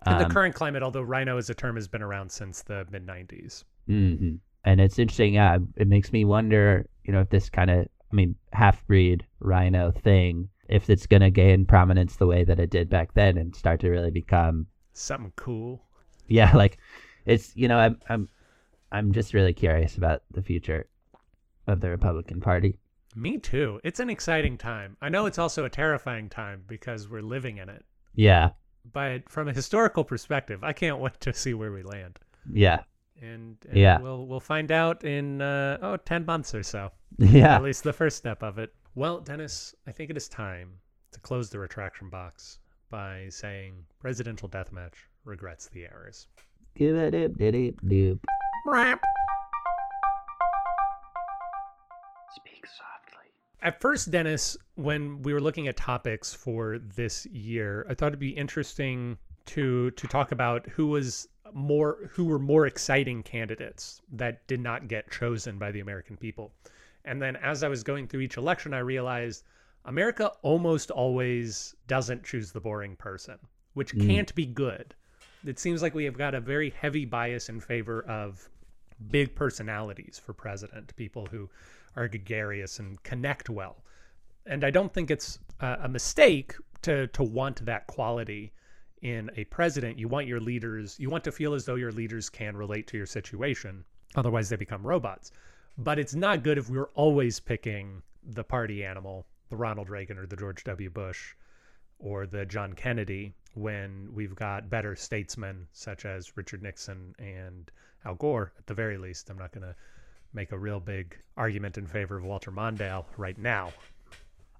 [0.05, 2.85] in the Um, current climate, although rhino as a term has been around since the
[2.91, 3.63] mid '90s.
[3.87, 5.33] hmm And it's interesting.
[5.35, 6.85] Yeah, it makes me wonder.
[7.03, 11.21] You know, if this kind of, I mean, half breed rhino thing, if it's going
[11.21, 14.67] to gain prominence the way that it did back then and start to really become,
[14.93, 15.83] Something cool.
[16.27, 16.77] yeah, like
[17.25, 17.55] it's.
[17.55, 18.29] You know, I'm I'm
[18.91, 20.87] I'm just really curious about the future
[21.67, 22.77] of the Republican Party.
[23.15, 23.79] Me too.
[23.83, 24.97] It's an exciting time.
[25.01, 27.83] I know it's also a terrifying time because we're living in it.
[28.13, 28.49] Yeah,
[28.91, 32.19] But from a historical perspective, I can't wait to see where we land.
[32.51, 32.81] yeah,
[33.21, 33.99] And, and Yeah.
[33.99, 36.91] we'll we'll find out in uh, oh 10 months or so.
[37.17, 37.55] yeah.
[37.55, 38.73] At least the first step of it.
[38.97, 40.69] Well, Dennis, I think it is time
[41.11, 44.93] to close the retraction box by saying presidential deathmatch
[45.25, 46.27] regrets the errors.
[46.75, 48.19] Give it a diddy doop.
[52.37, 53.27] Speak softly.
[53.61, 58.19] At first, Dennis, when we were looking at topics for this year, I thought it'd
[58.19, 64.47] be interesting to to talk about who was more who were more exciting candidates that
[64.47, 66.53] did not get chosen by the American people.
[67.05, 69.43] And then as I was going through each election, I realized
[69.85, 73.37] America almost always doesn't choose the boring person,
[73.75, 74.07] which Mm.
[74.07, 74.95] can't be good.
[75.45, 78.49] It seems like we have got a very heavy bias in favor of
[79.11, 81.49] big personalities for president, people who
[81.95, 83.83] are gregarious and connect well.
[84.47, 88.53] And I don't think it's a, a mistake to to want that quality
[89.01, 89.99] in a president.
[89.99, 92.97] You want your leaders, you want to feel as though your leaders can relate to
[92.97, 93.85] your situation.
[94.15, 95.31] Otherwise, they become robots.
[95.77, 100.25] But it's not good if we're always picking the party animal, the Ronald Reagan or
[100.25, 100.89] the George W.
[100.89, 101.33] Bush
[101.99, 107.71] or the John Kennedy when we've got better statesmen such as Richard Nixon and
[108.05, 109.29] Al Gore at the very least.
[109.29, 109.75] I'm not going to
[110.33, 113.71] make a real big argument in favor of Walter Mondale right now.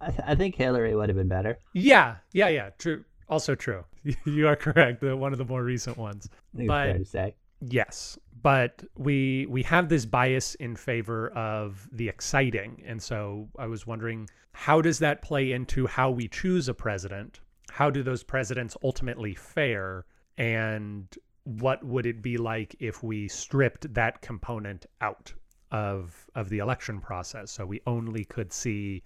[0.02, 1.58] I, th- I think Hillary would have been better.
[1.74, 2.70] Yeah, yeah, yeah.
[2.78, 3.04] True.
[3.30, 3.84] Also true.
[4.26, 5.02] You are correct.
[5.02, 6.30] The, one of the more recent ones.
[6.54, 7.36] But- fair to say.
[7.62, 13.66] Yes, but we we have this bias in favor of the exciting, and so I
[13.66, 17.40] was wondering how does that play into how we choose a president?
[17.72, 20.06] How do those presidents ultimately fare,
[20.38, 21.08] and
[21.46, 25.34] what would it be like if we stripped that component out
[25.72, 29.02] of of the election process, so we only could see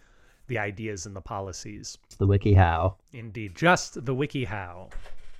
[0.47, 1.97] the ideas and the policies?
[2.17, 4.91] The WikiHow Indeed, just the WikiHow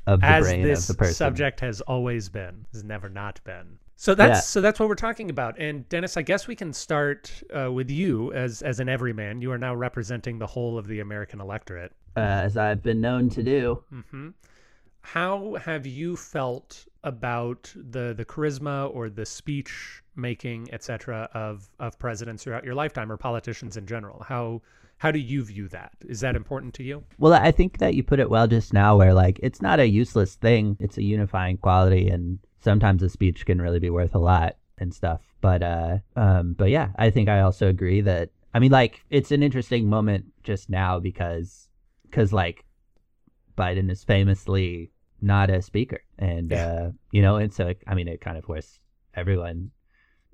[0.07, 1.15] of the as brain this of the person.
[1.15, 4.41] subject has always been has never not been so that's Yeah.
[4.53, 5.59] so that's what we're talking about.
[5.59, 9.41] And dennis i guess we can start uh, with you as as an everyman.
[9.41, 11.91] You are now representing the whole of the american electorate.
[12.17, 13.83] Uh, as I've been known to do.
[13.91, 14.29] hmm
[15.01, 21.97] how have you felt about the the charisma or the speech making etc of of
[21.99, 24.23] presidents throughout your lifetime or politicians in general?
[24.27, 24.61] How
[24.97, 25.93] how do you view that?
[26.07, 27.03] Is that important to you?
[27.17, 29.87] Well, I think that you put it well just now, where like it's not a
[29.87, 34.19] useless thing; it's a unifying quality, and sometimes a speech can really be worth a
[34.19, 35.21] lot and stuff.
[35.41, 39.31] But uh, um, but yeah, I think I also agree that I mean, like, it's
[39.31, 41.69] an interesting moment just now because
[42.03, 42.65] because like
[43.57, 44.91] Biden is famously
[45.21, 46.65] not a speaker, and Yeah.
[46.65, 48.79] uh, you know, and so it, I mean, it kind of forced
[49.15, 49.71] everyone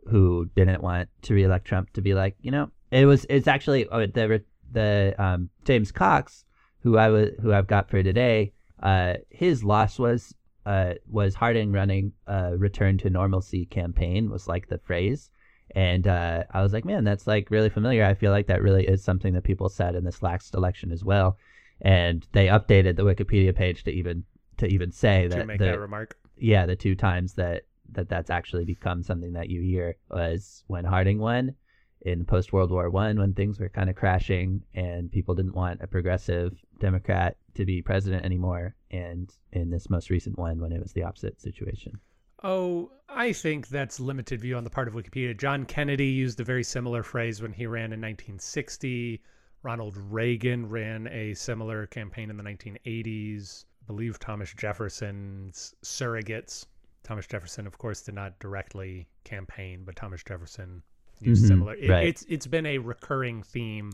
[0.07, 3.87] who didn't want to reelect Trump to be like, you know, it was it's actually
[3.89, 6.45] oh, the the um, James Cox
[6.79, 8.53] who I was who I've got for today.
[8.81, 14.67] Uh, his loss was uh, was Harding running a return to normalcy campaign was like
[14.67, 15.29] the phrase.
[15.75, 18.05] And uh, I was like, man, that's like really familiar.
[18.05, 21.03] I feel like that really is something that people said in this last election as
[21.03, 21.37] well.
[21.81, 24.23] And they updated the Wikipedia page to even
[24.57, 25.33] to even say that.
[25.33, 26.17] to that make the, that remark.
[26.37, 30.85] yeah, the two times that that that's actually become something that you hear was when
[30.85, 31.55] Harding won
[32.01, 35.81] in post World War One, when things were kind of crashing and people didn't want
[35.81, 40.81] a progressive Democrat to be president anymore, and in this most recent one, when it
[40.81, 41.99] was the opposite situation.
[42.43, 45.35] Oh, I think that's limited view on the part of Wikipedia.
[45.35, 49.21] John Kennedy used a very similar phrase when he ran in 1960.
[49.63, 53.65] Ronald Reagan ran a similar campaign in the 1980s.
[53.81, 56.67] I believe Thomas Jefferson's surrogates.
[57.03, 60.83] Thomas Jefferson, of course, did not directly campaign, but Thomas Jefferson
[61.21, 61.75] used Mhm, similar.
[61.75, 62.07] It, right.
[62.07, 63.91] It's it's been a recurring theme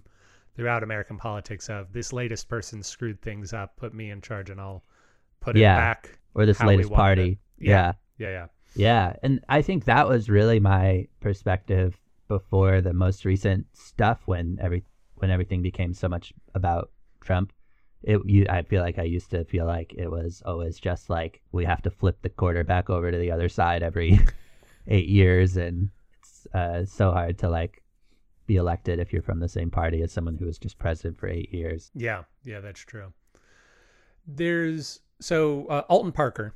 [0.56, 4.60] throughout American politics of this latest person screwed things up, put me in charge, and
[4.60, 4.84] I'll
[5.40, 5.76] put Yeah.
[5.76, 6.20] it back.
[6.36, 7.40] Or this latest party.
[7.58, 7.66] it.
[7.68, 7.94] yeah.
[8.18, 8.48] Yeah, yeah.
[8.76, 14.58] Yeah, and I think that was really my perspective before the most recent stuff when
[14.62, 14.84] every
[15.16, 17.52] when everything became so much about Trump.
[18.04, 21.42] It you, I feel like I used to feel like it was always just like
[21.52, 24.20] we have to flip the quarterback over to the other side every
[24.88, 25.90] eight years, and
[26.54, 27.82] uh, so hard to like
[28.48, 31.28] be elected if you're from the same party as someone who was just president for
[31.28, 31.92] eight years.
[31.96, 33.14] Yeah, yeah, that's true.
[34.28, 36.54] There's so uh, Alton Parker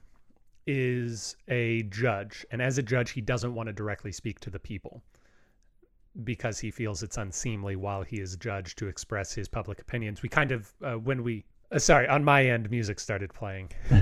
[0.67, 4.59] is a judge, and as a judge, he doesn't want to directly speak to the
[4.59, 5.03] people
[6.23, 10.21] because he feels it's unseemly while he is judged to express his public opinions.
[10.21, 13.69] We kind of uh, when we uh, sorry on my end, music started playing.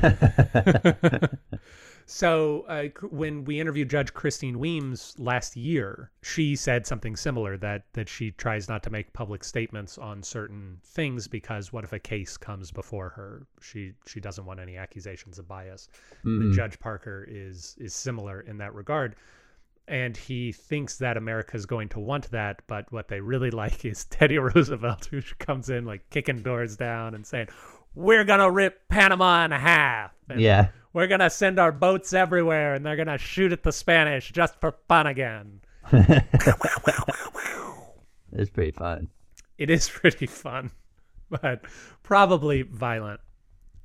[2.05, 7.85] So uh, when we interviewed Judge Christine Weems last year, she said something similar that
[7.93, 11.99] that she tries not to make public statements on certain things because what if a
[11.99, 13.47] case comes before her?
[13.61, 15.87] She she doesn't want any accusations of bias.
[16.23, 16.55] And Mhm.
[16.55, 19.15] Judge Parker is is similar in that regard.
[19.87, 23.83] And he thinks that America is going to want that, but what they really like
[23.85, 27.47] is Teddy Roosevelt, who comes in like kicking doors down and saying,
[27.95, 32.85] "We're gonna rip Panama in half." And yeah, we're gonna send our boats everywhere and
[32.85, 35.61] they're gonna shoot at the Spanish just for fun again.
[38.31, 39.09] it's pretty fun.
[39.57, 40.71] It is pretty fun,
[41.29, 41.63] but
[42.03, 43.19] probably violent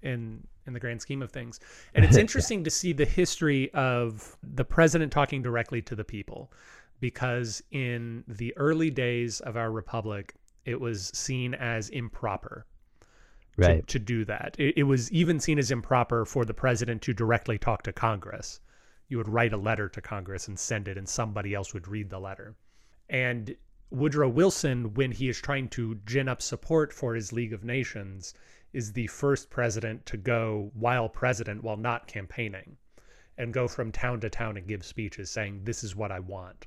[0.02, 1.60] in in the grand scheme of things.
[1.94, 6.52] And it's interesting to see the history of the president talking directly to the people
[7.00, 12.77] because in the early days of our republic it was seen as improper to,
[13.66, 13.86] Right.
[13.88, 14.54] to do that.
[14.58, 18.60] It, it was even seen as improper for the president to directly talk to Congress.
[19.08, 22.08] You would write a letter to Congress and send it, and somebody else would read
[22.08, 22.54] the letter.
[23.08, 23.56] And
[23.90, 28.34] Woodrow Wilson, when he is trying to gin up support for his League of Nations,
[28.72, 32.76] is the first president to go while president while not campaigning
[33.38, 36.66] and go from town to town and give speeches saying, This is what I want.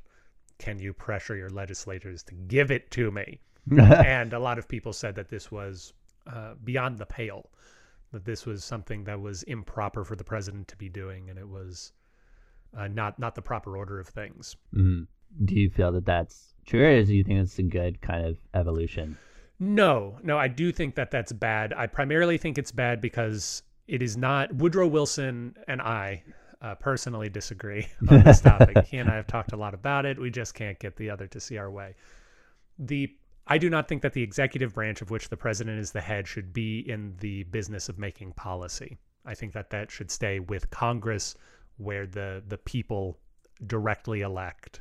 [0.57, 3.39] Can you pressure your legislators to give it to me?
[3.79, 5.93] and a lot of people said that this was
[6.27, 7.49] uh, beyond the pale,
[8.11, 11.47] that this was something that was improper for the president to be doing, and it
[11.47, 11.93] was
[12.77, 14.55] uh, not not the proper order of things.
[14.73, 15.07] Mhm.
[15.45, 18.37] Do you feel that that's true, or do you think it's a good kind of
[18.53, 19.17] evolution?
[19.59, 21.71] No, no, I do think that that's bad.
[21.73, 26.23] I primarily think it's bad because it is not Woodrow Wilson and I
[26.61, 28.85] uh, personally disagree on this topic.
[28.85, 30.19] he and I have talked a lot about it.
[30.19, 31.95] We just can't get the other to see our way.
[32.79, 33.15] The
[33.51, 36.25] I do not think that the executive branch of which the president is the head
[36.25, 38.97] should be in the business of making policy.
[39.25, 41.35] I think that that should stay with Congress
[41.75, 43.19] where the the people
[43.67, 44.79] directly elect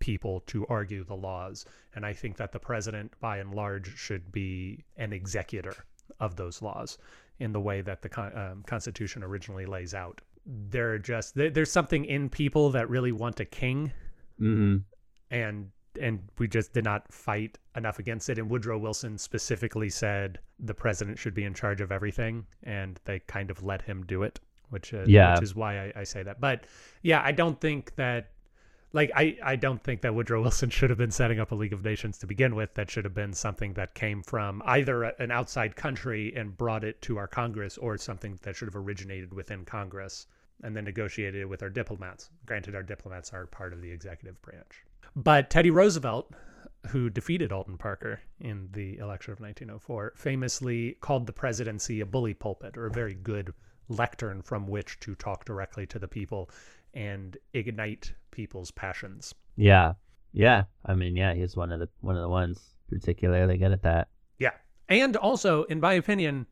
[0.00, 1.64] people to argue the laws.
[1.94, 5.74] And I think that the president, by and large, should be an executor
[6.18, 6.98] of those laws
[7.38, 10.20] in the way that the con um, Constitution originally lays out.
[10.44, 13.92] There are just there, there's something in people that really want a king,
[14.38, 14.76] hmm
[15.30, 15.70] and
[16.00, 18.38] and we just did not fight enough against it.
[18.38, 23.20] And Woodrow Wilson specifically said the president should be in charge of everything, and they
[23.20, 25.34] kind of let him do it, which uh, Yeah.
[25.34, 26.40] which is why I, I say that.
[26.40, 26.64] But
[27.02, 28.30] yeah, I don't think that
[28.92, 31.72] like I, I don't think that Woodrow Wilson should have been setting up a League
[31.72, 32.74] of Nations to begin with.
[32.74, 37.00] That should have been something that came from either an outside country and brought it
[37.02, 40.26] to our Congress, or something that should have originated within Congress
[40.62, 42.30] and then negotiated it with our diplomats.
[42.46, 44.84] Granted, our diplomats are part of the executive branch.
[45.16, 46.32] But Teddy Roosevelt
[46.88, 52.34] who defeated Alton Parker in the election of 1904, famously called the presidency a bully
[52.34, 53.52] pulpit or a very good
[53.88, 56.50] lectern from which to talk directly to the people
[56.94, 59.34] and ignite people's passions.
[59.56, 59.94] Yeah.
[60.32, 60.64] Yeah.
[60.86, 64.08] I mean, yeah, he's one of the one of the ones particularly good at that.
[64.38, 64.52] Yeah.
[64.88, 66.46] And also, in my opinion,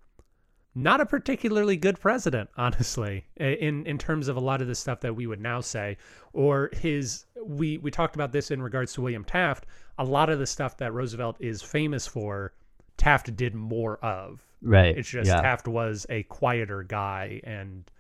[0.83, 5.01] not a particularly good president, honestly, in in terms of a lot of the stuff
[5.01, 5.97] that we would now say,
[6.33, 7.25] or his.
[7.45, 9.67] We we talked about this in regards to William Taft.
[9.99, 12.53] A lot of the stuff that Roosevelt is famous for,
[12.97, 14.45] Taft did more of.
[14.63, 14.97] Right.
[14.97, 15.41] It's just yeah.
[15.41, 17.91] Taft was a quieter guy and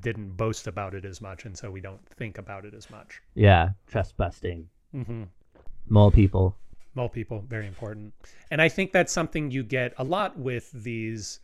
[0.00, 3.22] didn't boast about it as much, and so we don't think about it as much.
[3.34, 3.70] Yeah.
[3.86, 4.68] Trust busting.
[4.94, 5.24] Mm-hmm.
[5.88, 6.56] Mole people.
[6.94, 8.12] Mole people, very important.
[8.50, 11.40] And I think that's something you get a lot with these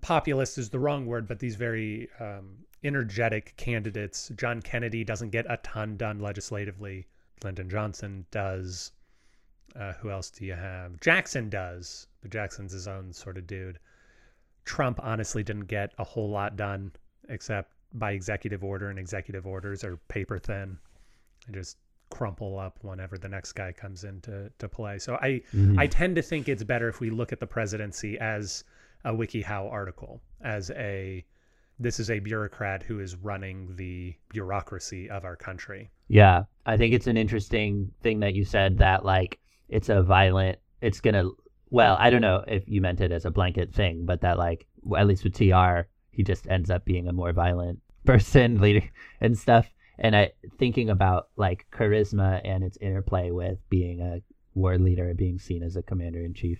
[0.00, 4.30] populist is the wrong word, but these very um, energetic candidates.
[4.36, 7.06] John Kennedy doesn't get a ton done legislatively.
[7.44, 8.92] Lyndon Johnson does.
[9.78, 10.98] Uh, who else do you have?
[11.00, 13.78] Jackson does, but Jackson's his own sort of dude.
[14.64, 16.92] Trump honestly didn't get a whole lot done
[17.28, 20.78] except by executive order, and executive orders are paper thin.
[21.46, 21.78] and just
[22.10, 24.98] crumple up whenever the next guy comes into to play.
[24.98, 25.78] So I Mhm.
[25.78, 28.64] I tend to think it's better if we look at the presidency as
[29.04, 31.24] a WikiHow article, as a
[31.78, 35.90] this is a bureaucrat who is running the bureaucracy of our country.
[36.08, 39.38] Yeah, I think it's an interesting thing that you said that like
[39.68, 40.58] it's a violent.
[40.80, 41.30] It's gonna.
[41.70, 44.66] Well, I don't know if you meant it as a blanket thing, but that like
[44.96, 48.88] at least with Tr, he just ends up being a more violent person, leader
[49.20, 49.72] and stuff.
[49.98, 54.20] And I thinking about like charisma and its interplay with being a
[54.54, 56.58] war leader, being seen as a commander in chief,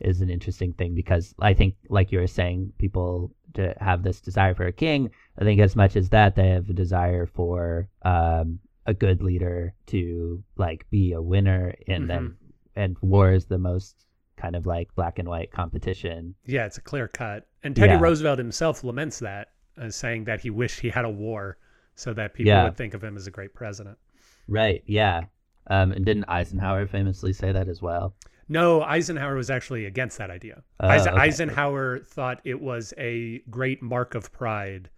[0.00, 4.20] is an interesting thing because I think, like you were saying, people to have this
[4.20, 5.10] desire for a king.
[5.38, 9.74] I think as much as that, they have a desire for um, a good leader
[9.86, 12.36] to like be a winner, and then
[12.76, 14.04] and war is the most
[14.36, 16.34] kind of like black and white competition.
[16.46, 17.48] Yeah, it's a clear cut.
[17.64, 18.00] And Teddy Yeah.
[18.00, 21.58] Roosevelt himself laments that, uh, saying that he wished he had a war
[21.96, 22.62] so that people Yeah.
[22.64, 23.98] would think of him as a great president.
[24.46, 24.84] Right.
[24.86, 25.22] Yeah.
[25.66, 28.14] Um, and didn't Eisenhower famously say that as well?
[28.48, 30.62] No, Eisenhower was actually against that idea.
[30.80, 31.22] Oh, Eisen- okay.
[31.22, 34.88] Eisenhower thought it was a great mark of pride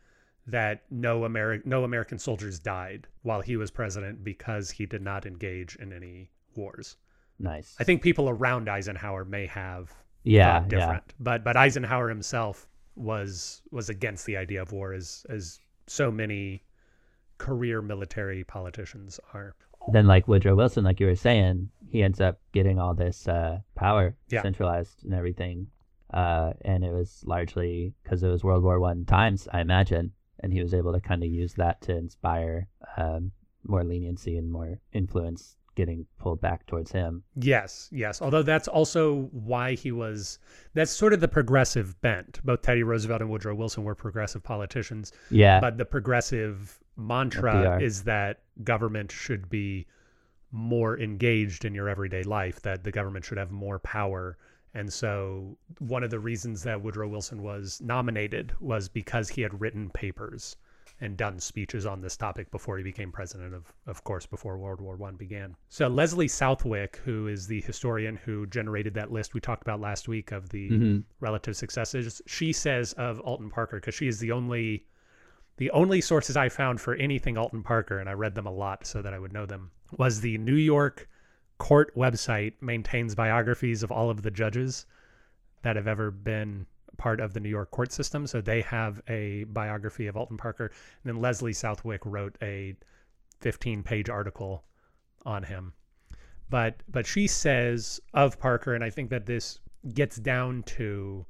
[0.46, 5.26] that no Ameri no American soldiers died while he was president because he did not
[5.26, 6.96] engage in any wars.
[7.38, 7.76] Nice.
[7.78, 9.92] I think people around Eisenhower may have
[10.24, 10.60] yeah.
[10.60, 10.78] thought Yeah.
[10.78, 16.10] different, but but Eisenhower himself was was against the idea of war as as so
[16.10, 16.64] many
[17.38, 19.54] career military politicians are.
[19.92, 23.60] Then like Woodrow Wilson, like you were saying, he ends up getting all this uh,
[23.74, 24.42] power Yeah.
[24.42, 25.68] centralized and everything.
[26.12, 30.52] Uh, and it was largely because it was World War One times, I imagine, and
[30.52, 33.30] he was able to kind of use that to inspire um,
[33.66, 37.22] more leniency and more influence getting pulled back towards him.
[37.36, 38.20] Yes, yes.
[38.20, 40.38] Although that's also why he was
[40.74, 42.40] that's sort of the progressive bent.
[42.44, 47.82] Both Teddy Roosevelt and Woodrow Wilson were progressive politicians, Yeah, but the progressive mantra FDR.
[47.82, 49.86] is that government should be
[50.52, 54.36] more engaged in your everyday life, that the government should have more power.
[54.74, 59.60] And so one of the reasons that Woodrow Wilson was nominated was because he had
[59.60, 60.56] written papers
[61.02, 64.80] and done speeches on this topic before he became president of of course before World
[64.82, 65.56] War One began.
[65.68, 70.08] So Leslie Southwick, who is the historian who generated that list we talked about last
[70.08, 71.04] week of the Mhm.
[71.20, 74.84] relative successes, she says of Alton Parker because she is the only
[75.60, 78.86] the only sources I found for anything Alton Parker, and I read them a lot
[78.86, 81.06] so that I would know them, was the New York
[81.58, 84.86] court website maintains biographies of all of the judges
[85.60, 86.64] that have ever been
[86.96, 88.26] part of the New York court system.
[88.26, 90.72] So they have a biography of Alton Parker.
[91.04, 92.74] And then Leslie Southwick wrote a
[93.40, 94.64] 15 page article
[95.26, 95.74] on him.
[96.48, 99.58] But but she says of Parker, and I think that this
[99.92, 101.26] gets down to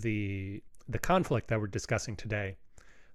[0.00, 2.56] the the conflict that we're discussing today.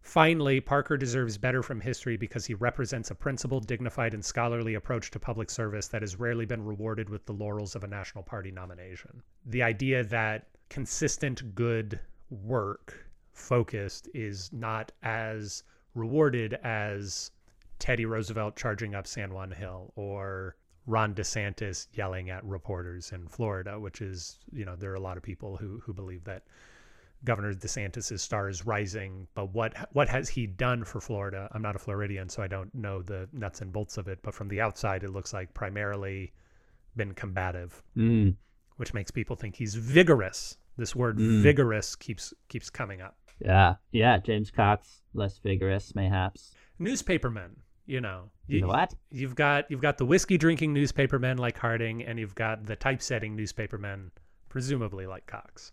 [0.01, 5.11] Finally, Parker deserves better from history because he represents a principled, dignified, and scholarly approach
[5.11, 8.49] to public service that has rarely been rewarded with the laurels of a National Party
[8.49, 9.21] nomination.
[9.45, 15.63] The idea that consistent good work focused is not as
[15.95, 17.31] rewarded as
[17.77, 23.79] Teddy Roosevelt charging up San Juan Hill or Ron DeSantis yelling at reporters in Florida,
[23.79, 26.43] which is, you know, there are a lot of people who who believe that
[27.25, 31.49] Governor DeSantis's star is rising, but what what has he done for Florida?
[31.51, 34.33] I'm not a Floridian, so I don't know the nuts and bolts of it, but
[34.33, 36.31] from the outside it looks like primarily
[36.95, 38.35] been combative, Mm.
[38.77, 40.57] which makes people think he's vigorous.
[40.77, 41.41] This word Mm.
[41.43, 43.17] vigorous keeps keeps coming up.
[43.39, 44.17] Yeah, yeah.
[44.19, 46.53] James Cox, less vigorous, mayhaps.
[46.79, 47.51] Newspapermen.
[47.85, 48.93] You know, You know what?
[49.11, 53.35] You've got you've got the whiskey drinking newspapermen like Harding, and you've got the typesetting
[53.35, 54.11] newspapermen,
[54.47, 55.71] presumably like Cox.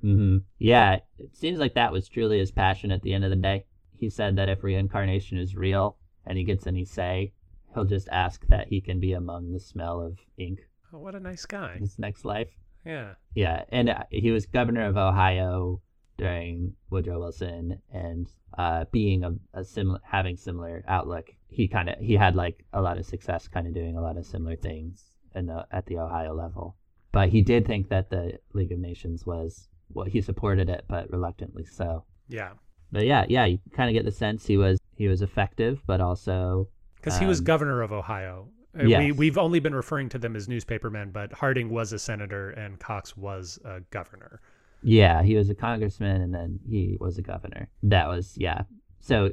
[0.00, 3.36] Hmm Yeah, it seems like that was truly his passion at the end of the
[3.36, 3.64] day.
[3.98, 7.32] He said that if reincarnation is real and he gets any say,
[7.74, 10.60] he'll just ask that he can be among the smell of ink
[10.92, 11.76] Oh, what a nice guy.
[11.78, 12.48] his next life.
[12.84, 13.14] Yeah.
[13.34, 15.80] Yeah, and uh, he was governor of Ohio
[16.16, 21.98] during Woodrow Wilson, and uh, being a, a similar, having similar outlook, he kind of
[21.98, 25.10] he had like a lot of success, kind of doing a lot of similar things
[25.34, 26.76] in the at the Ohio level.
[27.12, 31.10] But he did think that the League of Nations was well, he supported it, but
[31.10, 32.04] reluctantly so.
[32.28, 32.50] Yeah.
[32.92, 36.00] But yeah, yeah, you kind of get the sense he was he was effective, but
[36.00, 38.48] also Because he was Um, governor of Ohio.
[38.78, 42.50] Uh, We we've only been referring to them as newspapermen, but Harding was a senator
[42.50, 44.40] and Cox was a governor.
[44.82, 47.68] Yeah, he was a congressman and then he was a governor.
[47.82, 48.62] That was yeah.
[49.00, 49.30] So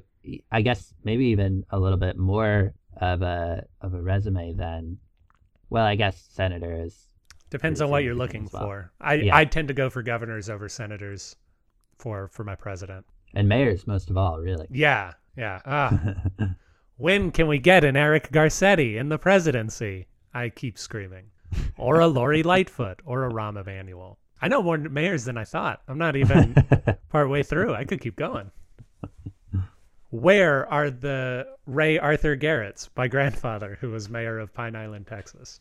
[0.51, 4.97] I guess maybe even a little bit more of a of a resume than
[5.70, 7.08] well, I guess senator is
[7.54, 8.64] Depends on what you're looking well.
[8.64, 8.91] for.
[8.99, 9.36] I Yeah.
[9.36, 11.36] I tend to go for governors over senators
[11.99, 13.06] for for my president.
[13.36, 14.68] and mayors most of all, really.
[14.72, 15.62] Yeah, yeah.
[15.66, 16.16] Ah,
[16.97, 20.08] when can we get an Eric Garcetti in the presidency?
[20.34, 21.26] I keep screaming.
[21.78, 24.18] Or a Lori Lightfoot or a Rahm Emanuel.
[24.41, 25.82] I know more mayors than I thought.
[25.88, 26.56] I'm not even
[27.10, 27.74] part way through.
[27.76, 28.49] I could keep going.
[30.10, 35.60] Where are the Ray Arthur Garretts, my grandfather, who was mayor of Pine Island, Texas?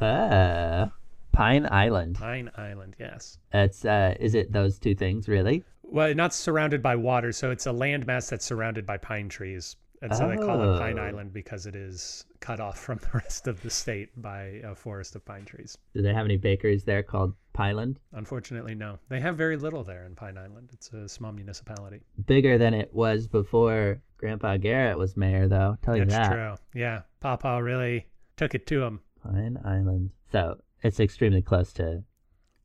[0.00, 0.86] uh,
[1.32, 2.16] Pine Island.
[2.16, 3.38] Pine Island, yes.
[3.52, 5.64] It's uh is it those two things really?
[5.82, 9.76] Well, not surrounded by water, so it's a landmass that's surrounded by pine trees.
[10.00, 11.02] And so they call it Pine Oh.
[11.02, 15.14] Island because it is cut off from the rest of the state by a forest
[15.14, 15.78] of pine trees.
[15.94, 18.00] Do they have any bakeries there called Pineland?
[18.12, 18.98] Unfortunately, no.
[19.10, 20.70] They have very little there in Pine Island.
[20.72, 22.00] It's a small municipality.
[22.26, 25.78] Bigger than it was before Grandpa Garrett was mayor though.
[25.82, 26.36] Tell you That's that.
[26.36, 26.80] That's true.
[26.80, 27.02] Yeah.
[27.20, 28.06] Papa really
[28.36, 29.00] took it to him.
[29.22, 30.10] Pine Island.
[30.32, 32.02] So it's extremely close to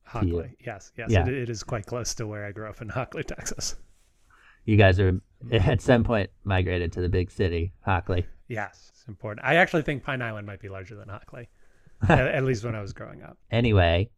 [0.04, 0.56] Hockley.
[0.66, 1.10] Yes, yes.
[1.12, 1.28] Yeah.
[1.28, 3.76] It, it is quite close to where I grew up in Hockley, Texas.
[4.66, 5.20] you guys are
[5.52, 8.26] at some point migrated to the big city, Hockley.
[8.48, 9.46] Yes, it's important.
[9.46, 11.50] I actually think Pine Island might be larger than Hockley,
[12.08, 13.38] at, at least when I was growing up.
[13.52, 14.10] Anyway,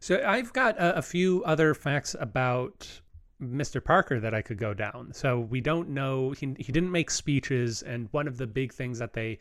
[0.00, 3.00] So I've got a, a few other facts about
[3.42, 3.84] Mr.
[3.84, 5.12] Parker that I could go down.
[5.12, 8.98] So we don't know he he didn't make speeches, and one of the big things
[9.00, 9.38] that they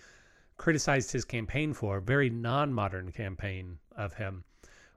[0.57, 4.43] criticized his campaign for, very non-modern campaign of him,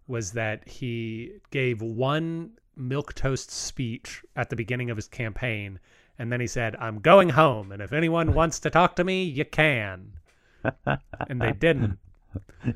[0.06, 5.78] was that he gave one milk toast speech at the beginning of his campaign,
[6.18, 9.24] and then he said, "I'm going home, and if anyone wants to talk to me,
[9.24, 10.12] you can."
[11.28, 11.98] and they didn't.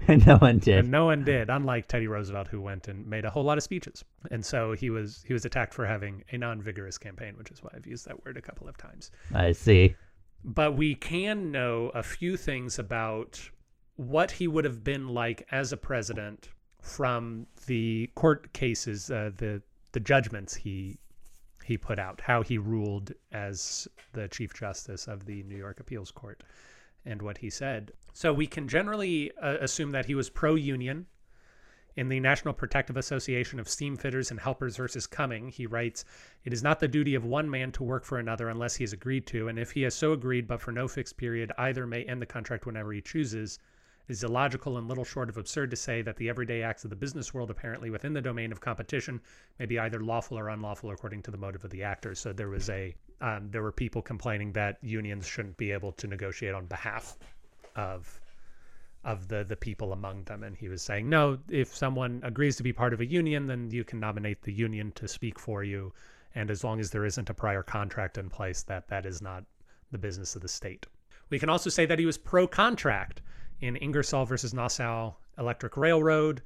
[0.06, 0.78] And no one did.
[0.78, 3.64] And no one did, unlike Teddy Roosevelt, who went and made a whole lot of
[3.64, 4.04] speeches.
[4.30, 7.70] And so he was he was attacked for having a non-vigorous campaign, which is why
[7.74, 9.10] I've used that word a couple of times.
[9.34, 9.96] I see.
[10.44, 13.50] But we can know a few things about
[13.96, 16.48] what he would have been like as a president
[16.80, 19.62] from the court cases, uh, the
[19.92, 20.98] the judgments he
[21.64, 26.10] he put out, how he ruled as the chief justice of the New York Appeals
[26.10, 26.42] Court,
[27.04, 27.92] and what he said.
[28.12, 31.06] So we can generally uh, assume that he was pro-union.
[32.00, 36.06] In the National Protective Association of Steamfitters and Helpers versus Cumming, he writes,
[36.46, 38.94] It is not the duty of one man to work for another unless he has
[38.94, 42.04] agreed to, and if he has so agreed but for no fixed period, either may
[42.04, 43.58] end the contract whenever he chooses.
[44.08, 46.90] It is illogical and little short of absurd to say that the everyday acts of
[46.90, 49.20] the business world, apparently within the domain of competition,
[49.58, 52.14] may be either lawful or unlawful according to the motive of the actor.
[52.14, 56.06] So there was a, um, there were people complaining that unions shouldn't be able to
[56.06, 57.18] negotiate on behalf
[57.76, 58.18] of
[59.04, 60.42] of the the people among them.
[60.42, 63.70] And he was saying no if someone agrees to be part of a union then
[63.70, 65.92] you can nominate the union to speak for you.
[66.34, 69.44] And as long as there isn't a prior contract in place that that is not
[69.90, 70.86] the business of the state.
[71.28, 73.22] We can also say that he was pro contract
[73.60, 76.42] in Ingersoll versus Nassau Electric Railroad.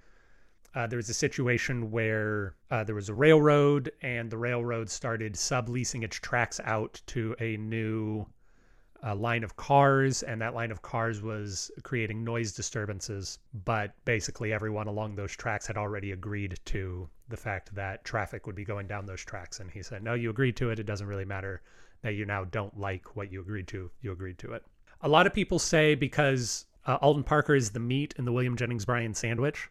[0.74, 5.34] Uh, there was a situation where uh, there was a railroad and the railroad started
[5.34, 8.26] subleasing its tracks out to a new
[9.04, 13.38] a line of cars, and that line of cars was creating noise disturbances.
[13.64, 18.56] But basically, everyone along those tracks had already agreed to the fact that traffic would
[18.56, 19.60] be going down those tracks.
[19.60, 20.78] And he said, No, you agreed to it.
[20.78, 21.60] It doesn't really matter
[22.02, 23.90] that you now don't like what you agreed to.
[24.00, 24.64] You agreed to it.
[25.02, 28.56] A lot of people say because uh, Alton Parker is the meat in the William
[28.56, 29.68] Jennings Bryan sandwich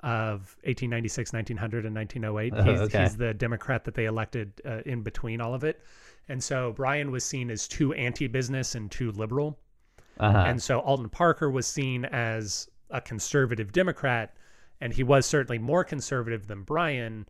[0.00, 2.52] of 1896, 1900, and 1908.
[2.56, 3.02] Oh, he's, okay.
[3.02, 5.80] he's the Democrat that they elected uh, in between all of it.
[6.28, 9.58] And so Bryan was seen as too anti-business and too liberal.
[10.18, 10.44] Uh-huh.
[10.46, 14.34] And so Alton Parker was seen as a conservative Democrat,
[14.80, 17.26] and he was certainly more conservative than Bryan,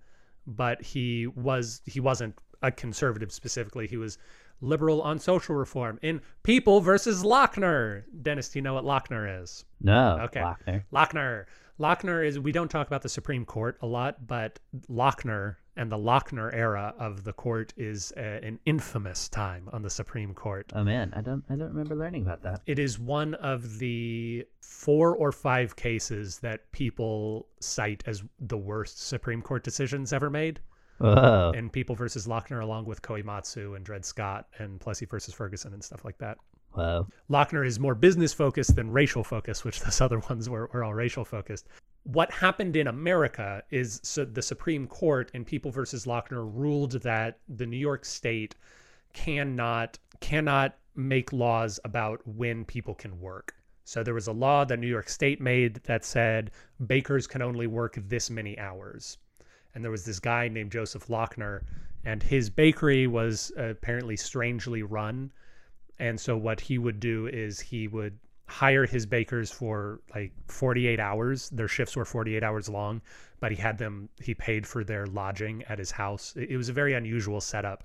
[0.47, 3.87] but he was he wasn't a conservative specifically.
[3.87, 4.19] He was
[4.61, 8.05] liberal on social reform in People versus Lochner.
[8.23, 9.65] Dennis, do you know what Lochner is?
[9.81, 10.19] No.
[10.23, 10.41] Okay.
[10.41, 10.85] Lochner.
[10.93, 11.45] Lochner.
[11.81, 15.97] Lochner is, we don't talk about the Supreme Court a lot, but Lochner and the
[15.97, 20.71] Lochner era of the court is uh an infamous time on the Supreme Court.
[20.75, 22.63] Oh man, I don't I don't remember learning about that.
[22.67, 29.07] It is one of the four or five cases that people cite as the worst
[29.07, 30.61] Supreme Court decisions ever made.
[30.99, 31.53] Whoa.
[31.55, 35.83] And People versus Lochner, along with Korematsu and Dred Scott and Plessy versus Ferguson and
[35.83, 36.39] stuff like that.
[36.73, 37.09] Whoa.
[37.29, 40.95] Lochner is more business focused than racial focused, which those other ones were, were all
[40.95, 41.67] racial focused.
[42.05, 47.39] What happened in America is so the Supreme Court in People versus Lochner ruled that
[47.49, 48.57] the New York State
[49.13, 53.55] cannot cannot make laws about when people can work.
[53.85, 56.51] So there was a law that New York State made that said
[56.87, 59.19] bakers can only work this many hours.
[59.75, 61.63] And there was this guy named Joseph Lochner,
[62.05, 65.33] and his bakery was apparently strangely run
[66.03, 68.19] and so what he would do is he would
[68.53, 73.01] hire his bakers for like 48 hours their shifts were 48 hours long
[73.41, 76.69] but he had them he paid for their lodging at his house it, it was
[76.69, 77.85] a very unusual setup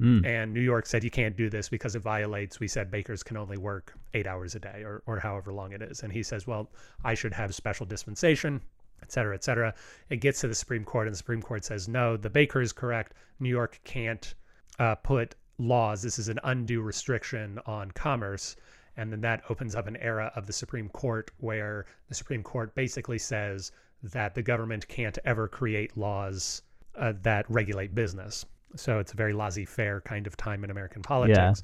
[0.00, 0.24] Mm.
[0.24, 3.36] and new york said you can't do this because it violates we said bakers can
[3.36, 6.46] only work eight hours a day or, or however long it is and he says
[6.46, 6.70] well
[7.02, 8.60] i should have special dispensation
[9.02, 9.74] et cetera, et cetera.
[10.10, 12.72] It gets to the Supreme Court, and the Supreme Court says, no, the baker is
[12.72, 13.14] correct.
[13.38, 14.34] New York can't
[14.78, 16.02] uh, put laws.
[16.02, 18.56] This is an undue restriction on commerce.
[18.98, 22.74] And then that opens up an era of the Supreme Court where the Supreme Court
[22.74, 23.70] basically says
[24.02, 26.62] that the government can't ever create laws
[26.96, 28.44] uh, that regulate business.
[28.74, 31.62] So it's a very laissez faire kind of time in American politics.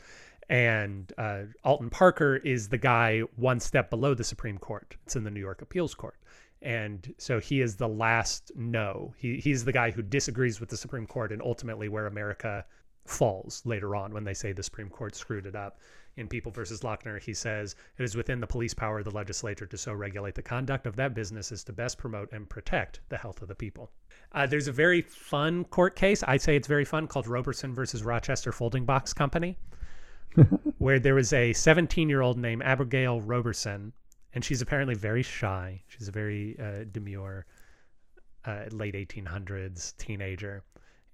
[0.48, 4.96] And uh, Alton Parker is the guy one step below the Supreme Court.
[5.04, 6.16] It's in the New York Appeals Court.
[6.62, 9.12] And so he is the last no.
[9.18, 12.64] He, he's the guy who disagrees with the Supreme Court and ultimately where America
[13.06, 15.78] falls later on when they say the Supreme Court screwed it up.
[16.16, 19.66] In People versus Lochner, he says it is within the police power of the legislature
[19.66, 23.16] to so regulate the conduct of that business as to best promote and protect the
[23.16, 23.90] health of the people.
[24.32, 26.22] Uh, there's a very fun court case.
[26.28, 29.58] I'd say it's very fun called Roberson versus Rochester Folding Box Company,
[30.78, 33.92] where there was a 17 year old named Abigail Roberson,
[34.34, 35.82] and she's apparently very shy.
[35.88, 37.46] She's a very uh, demure,
[38.44, 40.62] uh, late 1800s teenager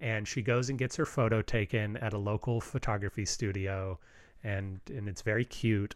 [0.00, 3.98] and she goes and gets her photo taken at a local photography studio
[4.44, 5.94] and and it's very cute.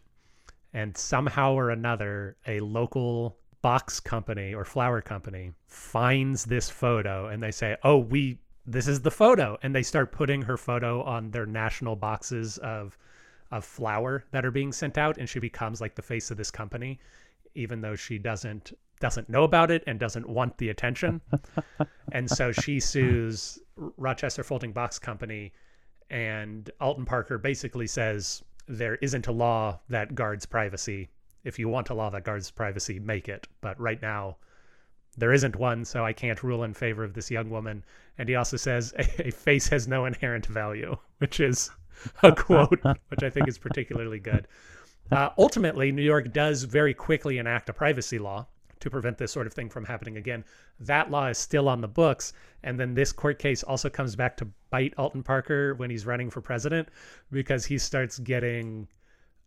[0.73, 7.41] And somehow or another a local box company or flower company finds this photo and
[7.41, 8.37] they say oh we
[8.67, 9.57] this is the photo.
[9.61, 12.97] And they start putting her photo on their national boxes of
[13.51, 15.17] of flour that are being sent out.
[15.17, 16.99] And she becomes like the face of this company
[17.55, 21.21] even though she doesn't doesn't know about it and doesn't want the attention.
[22.11, 25.51] And so she sues Rochester Folding Box Company,
[26.09, 31.09] and Alton Parker basically says there isn't a law that guards privacy.
[31.43, 33.47] If you want a law that guards privacy, make it.
[33.61, 34.37] But right now,
[35.17, 37.83] there isn't one, so I can't rule in favor of this young woman.
[38.17, 41.69] And he also says a, face has no inherent value, which is
[42.23, 42.79] a quote
[43.09, 44.47] which I think is particularly good.
[45.11, 48.47] Uh, ultimately, New York does very quickly enact a privacy law
[48.79, 50.43] to prevent this sort of thing from happening again.
[50.79, 52.33] That law is still on the books.
[52.63, 56.29] And then this court case also comes back to bite Alton Parker when he's running
[56.29, 56.89] for president
[57.31, 58.87] because he starts getting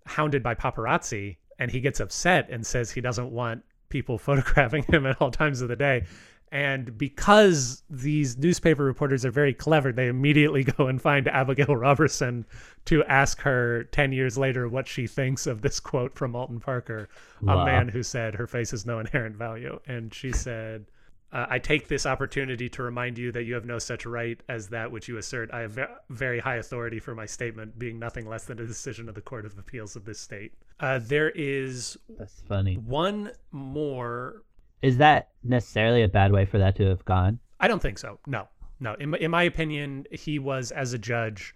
[0.06, 5.06] hounded by paparazzi and he gets upset and says he doesn't want people photographing him
[5.06, 6.04] at all times of the day.
[6.50, 12.46] And because these newspaper reporters are very clever, they immediately go and find Abigail Roberson
[12.86, 17.08] to ask her 10 years later what she thinks of this quote from Alton Parker,
[17.42, 17.60] Wow.
[17.60, 19.78] a man who said her face has no inherent value.
[19.86, 20.86] And she said,
[21.30, 24.68] uh, I take this opportunity to remind you that you have no such right as
[24.68, 25.50] that which you assert.
[25.52, 25.78] I have
[26.08, 29.44] very high authority for my statement, being nothing less than a decision of the Court
[29.44, 30.52] of Appeals of this state.
[30.80, 32.76] Uh, there is That's funny.
[32.76, 34.42] one more
[34.82, 37.38] Is that necessarily a bad way for that to have gone?
[37.60, 38.18] I don't think so.
[38.26, 38.48] No,
[38.80, 38.94] no.
[38.94, 41.54] In, my- in my opinion, he was as a judge,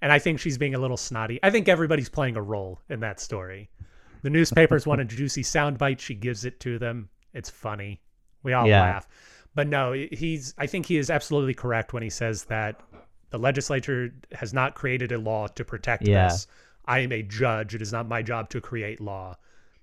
[0.00, 1.38] and I think she's being a little snotty.
[1.42, 3.68] I think everybody's playing a role in that story.
[4.22, 5.98] The newspapers want a juicy soundbite.
[5.98, 7.08] She gives it to them.
[7.34, 8.00] It's funny.
[8.42, 8.80] We all Yeah.
[8.80, 9.08] laugh.
[9.54, 10.54] But no, he's.
[10.56, 12.80] I think he is absolutely correct when he says that
[13.30, 16.28] the legislature has not created a law to protect Yeah.
[16.28, 16.46] this.
[16.86, 17.74] I am a judge.
[17.74, 19.36] It is not my job to create law.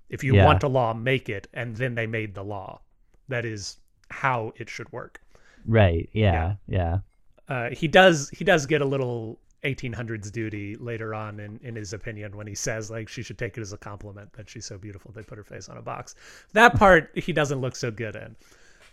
[0.10, 0.46] If you Yeah.
[0.46, 2.82] want a law, make it, and then they made the law.
[3.28, 3.78] That is
[4.10, 5.22] how it should work
[5.66, 6.10] Right.
[6.14, 6.56] Yeah.
[6.68, 7.00] Yeah.
[7.48, 11.92] uh, he does he does get a little 1800s duty later on in in his
[11.94, 14.78] opinion when he says like she should take it as a compliment that she's so
[14.78, 16.16] beautiful they put her face on a box
[16.54, 18.36] that part he doesn't look so good in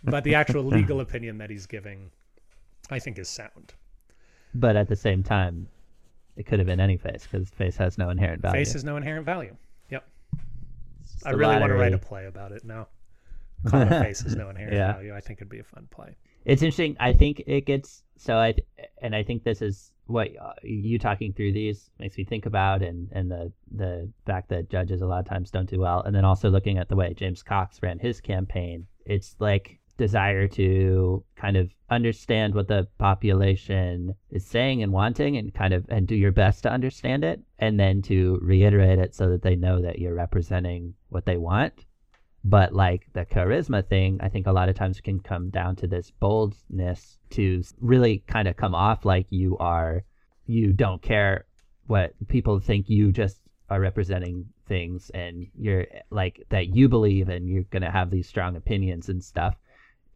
[0.03, 2.11] but the actual legal opinion that he's giving
[2.91, 3.73] i think is sound
[4.53, 5.67] But at the same time,
[6.35, 8.57] it could have been any face because face has no inherent value.
[8.59, 9.55] Face has no inherent value.
[11.27, 12.87] I really want to write a play about it now.
[13.67, 14.93] Call it face has no inherent Yeah.
[14.93, 15.15] value.
[15.15, 16.15] I think it'd be a fun play.
[16.45, 16.95] It's interesting.
[16.99, 18.55] I think it gets so I
[19.01, 22.81] and I think this is what uh, you talking through these makes me think about,
[22.81, 26.15] and and the the fact that judges a lot of times don't do well, and
[26.15, 28.87] then also looking at the way James Cox ran his campaign.
[29.05, 35.53] It's like desire to kind of understand what the population is saying and wanting and
[35.53, 39.29] kind of and do your best to understand it and then to reiterate it so
[39.29, 41.85] that they know that you're representing what they want.
[42.43, 45.87] But like the charisma thing i think a lot of times can come down to
[45.87, 50.03] this boldness to really kind of come off like you are
[50.45, 51.45] you don't care
[51.87, 57.49] what people think you just are representing things and you're like that you believe and
[57.49, 59.55] you're going to have these strong opinions and stuff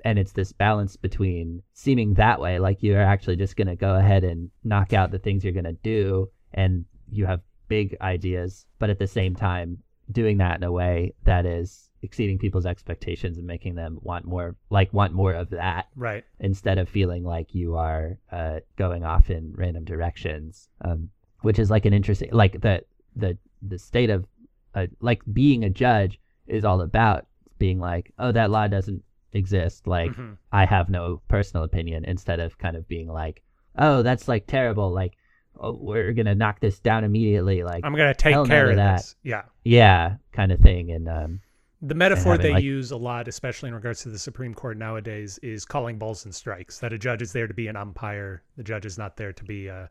[0.03, 3.95] and it's this balance between seeming that way like you're actually just going to go
[3.95, 8.65] ahead and knock out the things you're going to do and you have big ideas
[8.79, 9.77] but at the same time
[10.11, 14.55] doing that in a way that is exceeding people's expectations and making them want more
[14.69, 16.23] like want more of that Right.
[16.39, 21.09] instead of feeling like you are uh, going off in random directions um,
[21.41, 22.83] which is like an interesting like the
[23.15, 24.25] the the state of
[24.73, 27.27] uh, like being a judge is all about
[27.59, 30.37] being like oh that law doesn't exist like Mhm.
[30.51, 33.41] i have no personal opinion instead of kind of being like
[33.77, 35.13] oh that's like terrible like
[35.59, 38.97] oh, we're gonna knock this down immediately like I'm gonna take care of that.
[38.97, 39.15] this.
[39.23, 39.43] Yeah.
[39.63, 41.39] yeah kind of thing and um
[41.81, 44.77] The metaphor having, they like- use a lot, especially in regards to the Supreme Court
[44.77, 46.77] nowadays, is calling balls and strikes.
[46.79, 48.43] That a judge is there to be an umpire.
[48.55, 49.89] The judge is not there to be a,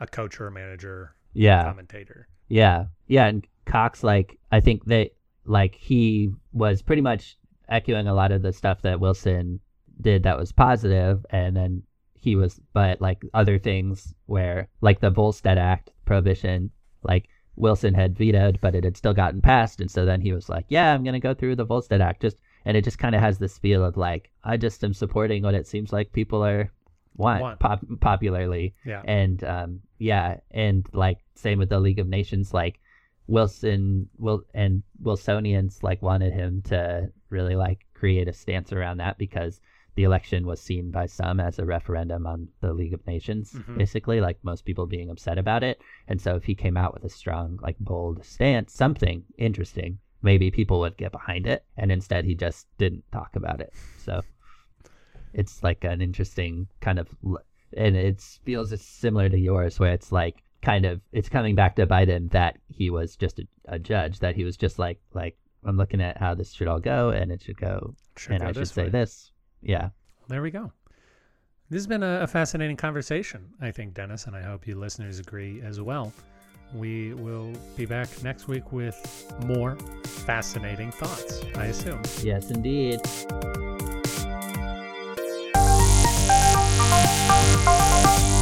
[0.00, 2.28] a coach or a manager, yeah commentator.
[2.48, 5.10] Yeah, yeah, and Cox, like, I think that,
[5.44, 7.36] like, he was pretty much
[7.72, 9.60] echoing a lot of the stuff that Wilson
[10.00, 11.82] did that was positive, and then
[12.14, 16.70] he was, but like other things where, like the Volstead Act prohibition,
[17.02, 20.48] like Wilson had vetoed, but it had still gotten passed, and so then he was
[20.48, 23.20] like, "Yeah, I'm gonna go through the Volstead Act," just, and it just kind of
[23.20, 26.70] has this feel of like, I just am supporting what it seems like people are
[27.16, 27.60] want, Want.
[27.60, 29.02] Pop- popularly, Yeah.
[29.04, 32.80] and um yeah and like same with the league of nations like
[33.28, 39.18] wilson will and wilsonians like wanted him to really like create a stance around that
[39.18, 39.60] because
[39.94, 43.76] the election was seen by some as a referendum on the league of nations Mhm.
[43.76, 45.80] basically like most people being upset about it.
[46.08, 50.50] And so if he came out with a strong like bold stance something interesting maybe
[50.52, 51.64] people would get behind it.
[51.76, 53.72] And instead he just didn't talk about it.
[53.96, 54.22] So
[55.32, 57.08] it's like an interesting kind of
[57.76, 61.86] and it feels similar to yours where it's like kind of it's coming back to
[61.86, 65.76] biden that he was just a, a judge that he was just like like i'm
[65.76, 68.52] looking at how this should all go and it should go Should and go i
[68.52, 68.88] should say way.
[68.90, 69.90] this yeah
[70.28, 70.72] There we go.
[71.70, 75.62] This has been a, fascinating conversation, I think, Dennis, and I hope you listeners agree
[75.62, 76.12] as well.
[76.74, 78.98] We will be back next week with
[79.46, 82.02] more fascinating thoughts, I assume.
[82.22, 83.00] yes indeed
[86.94, 88.41] Thank you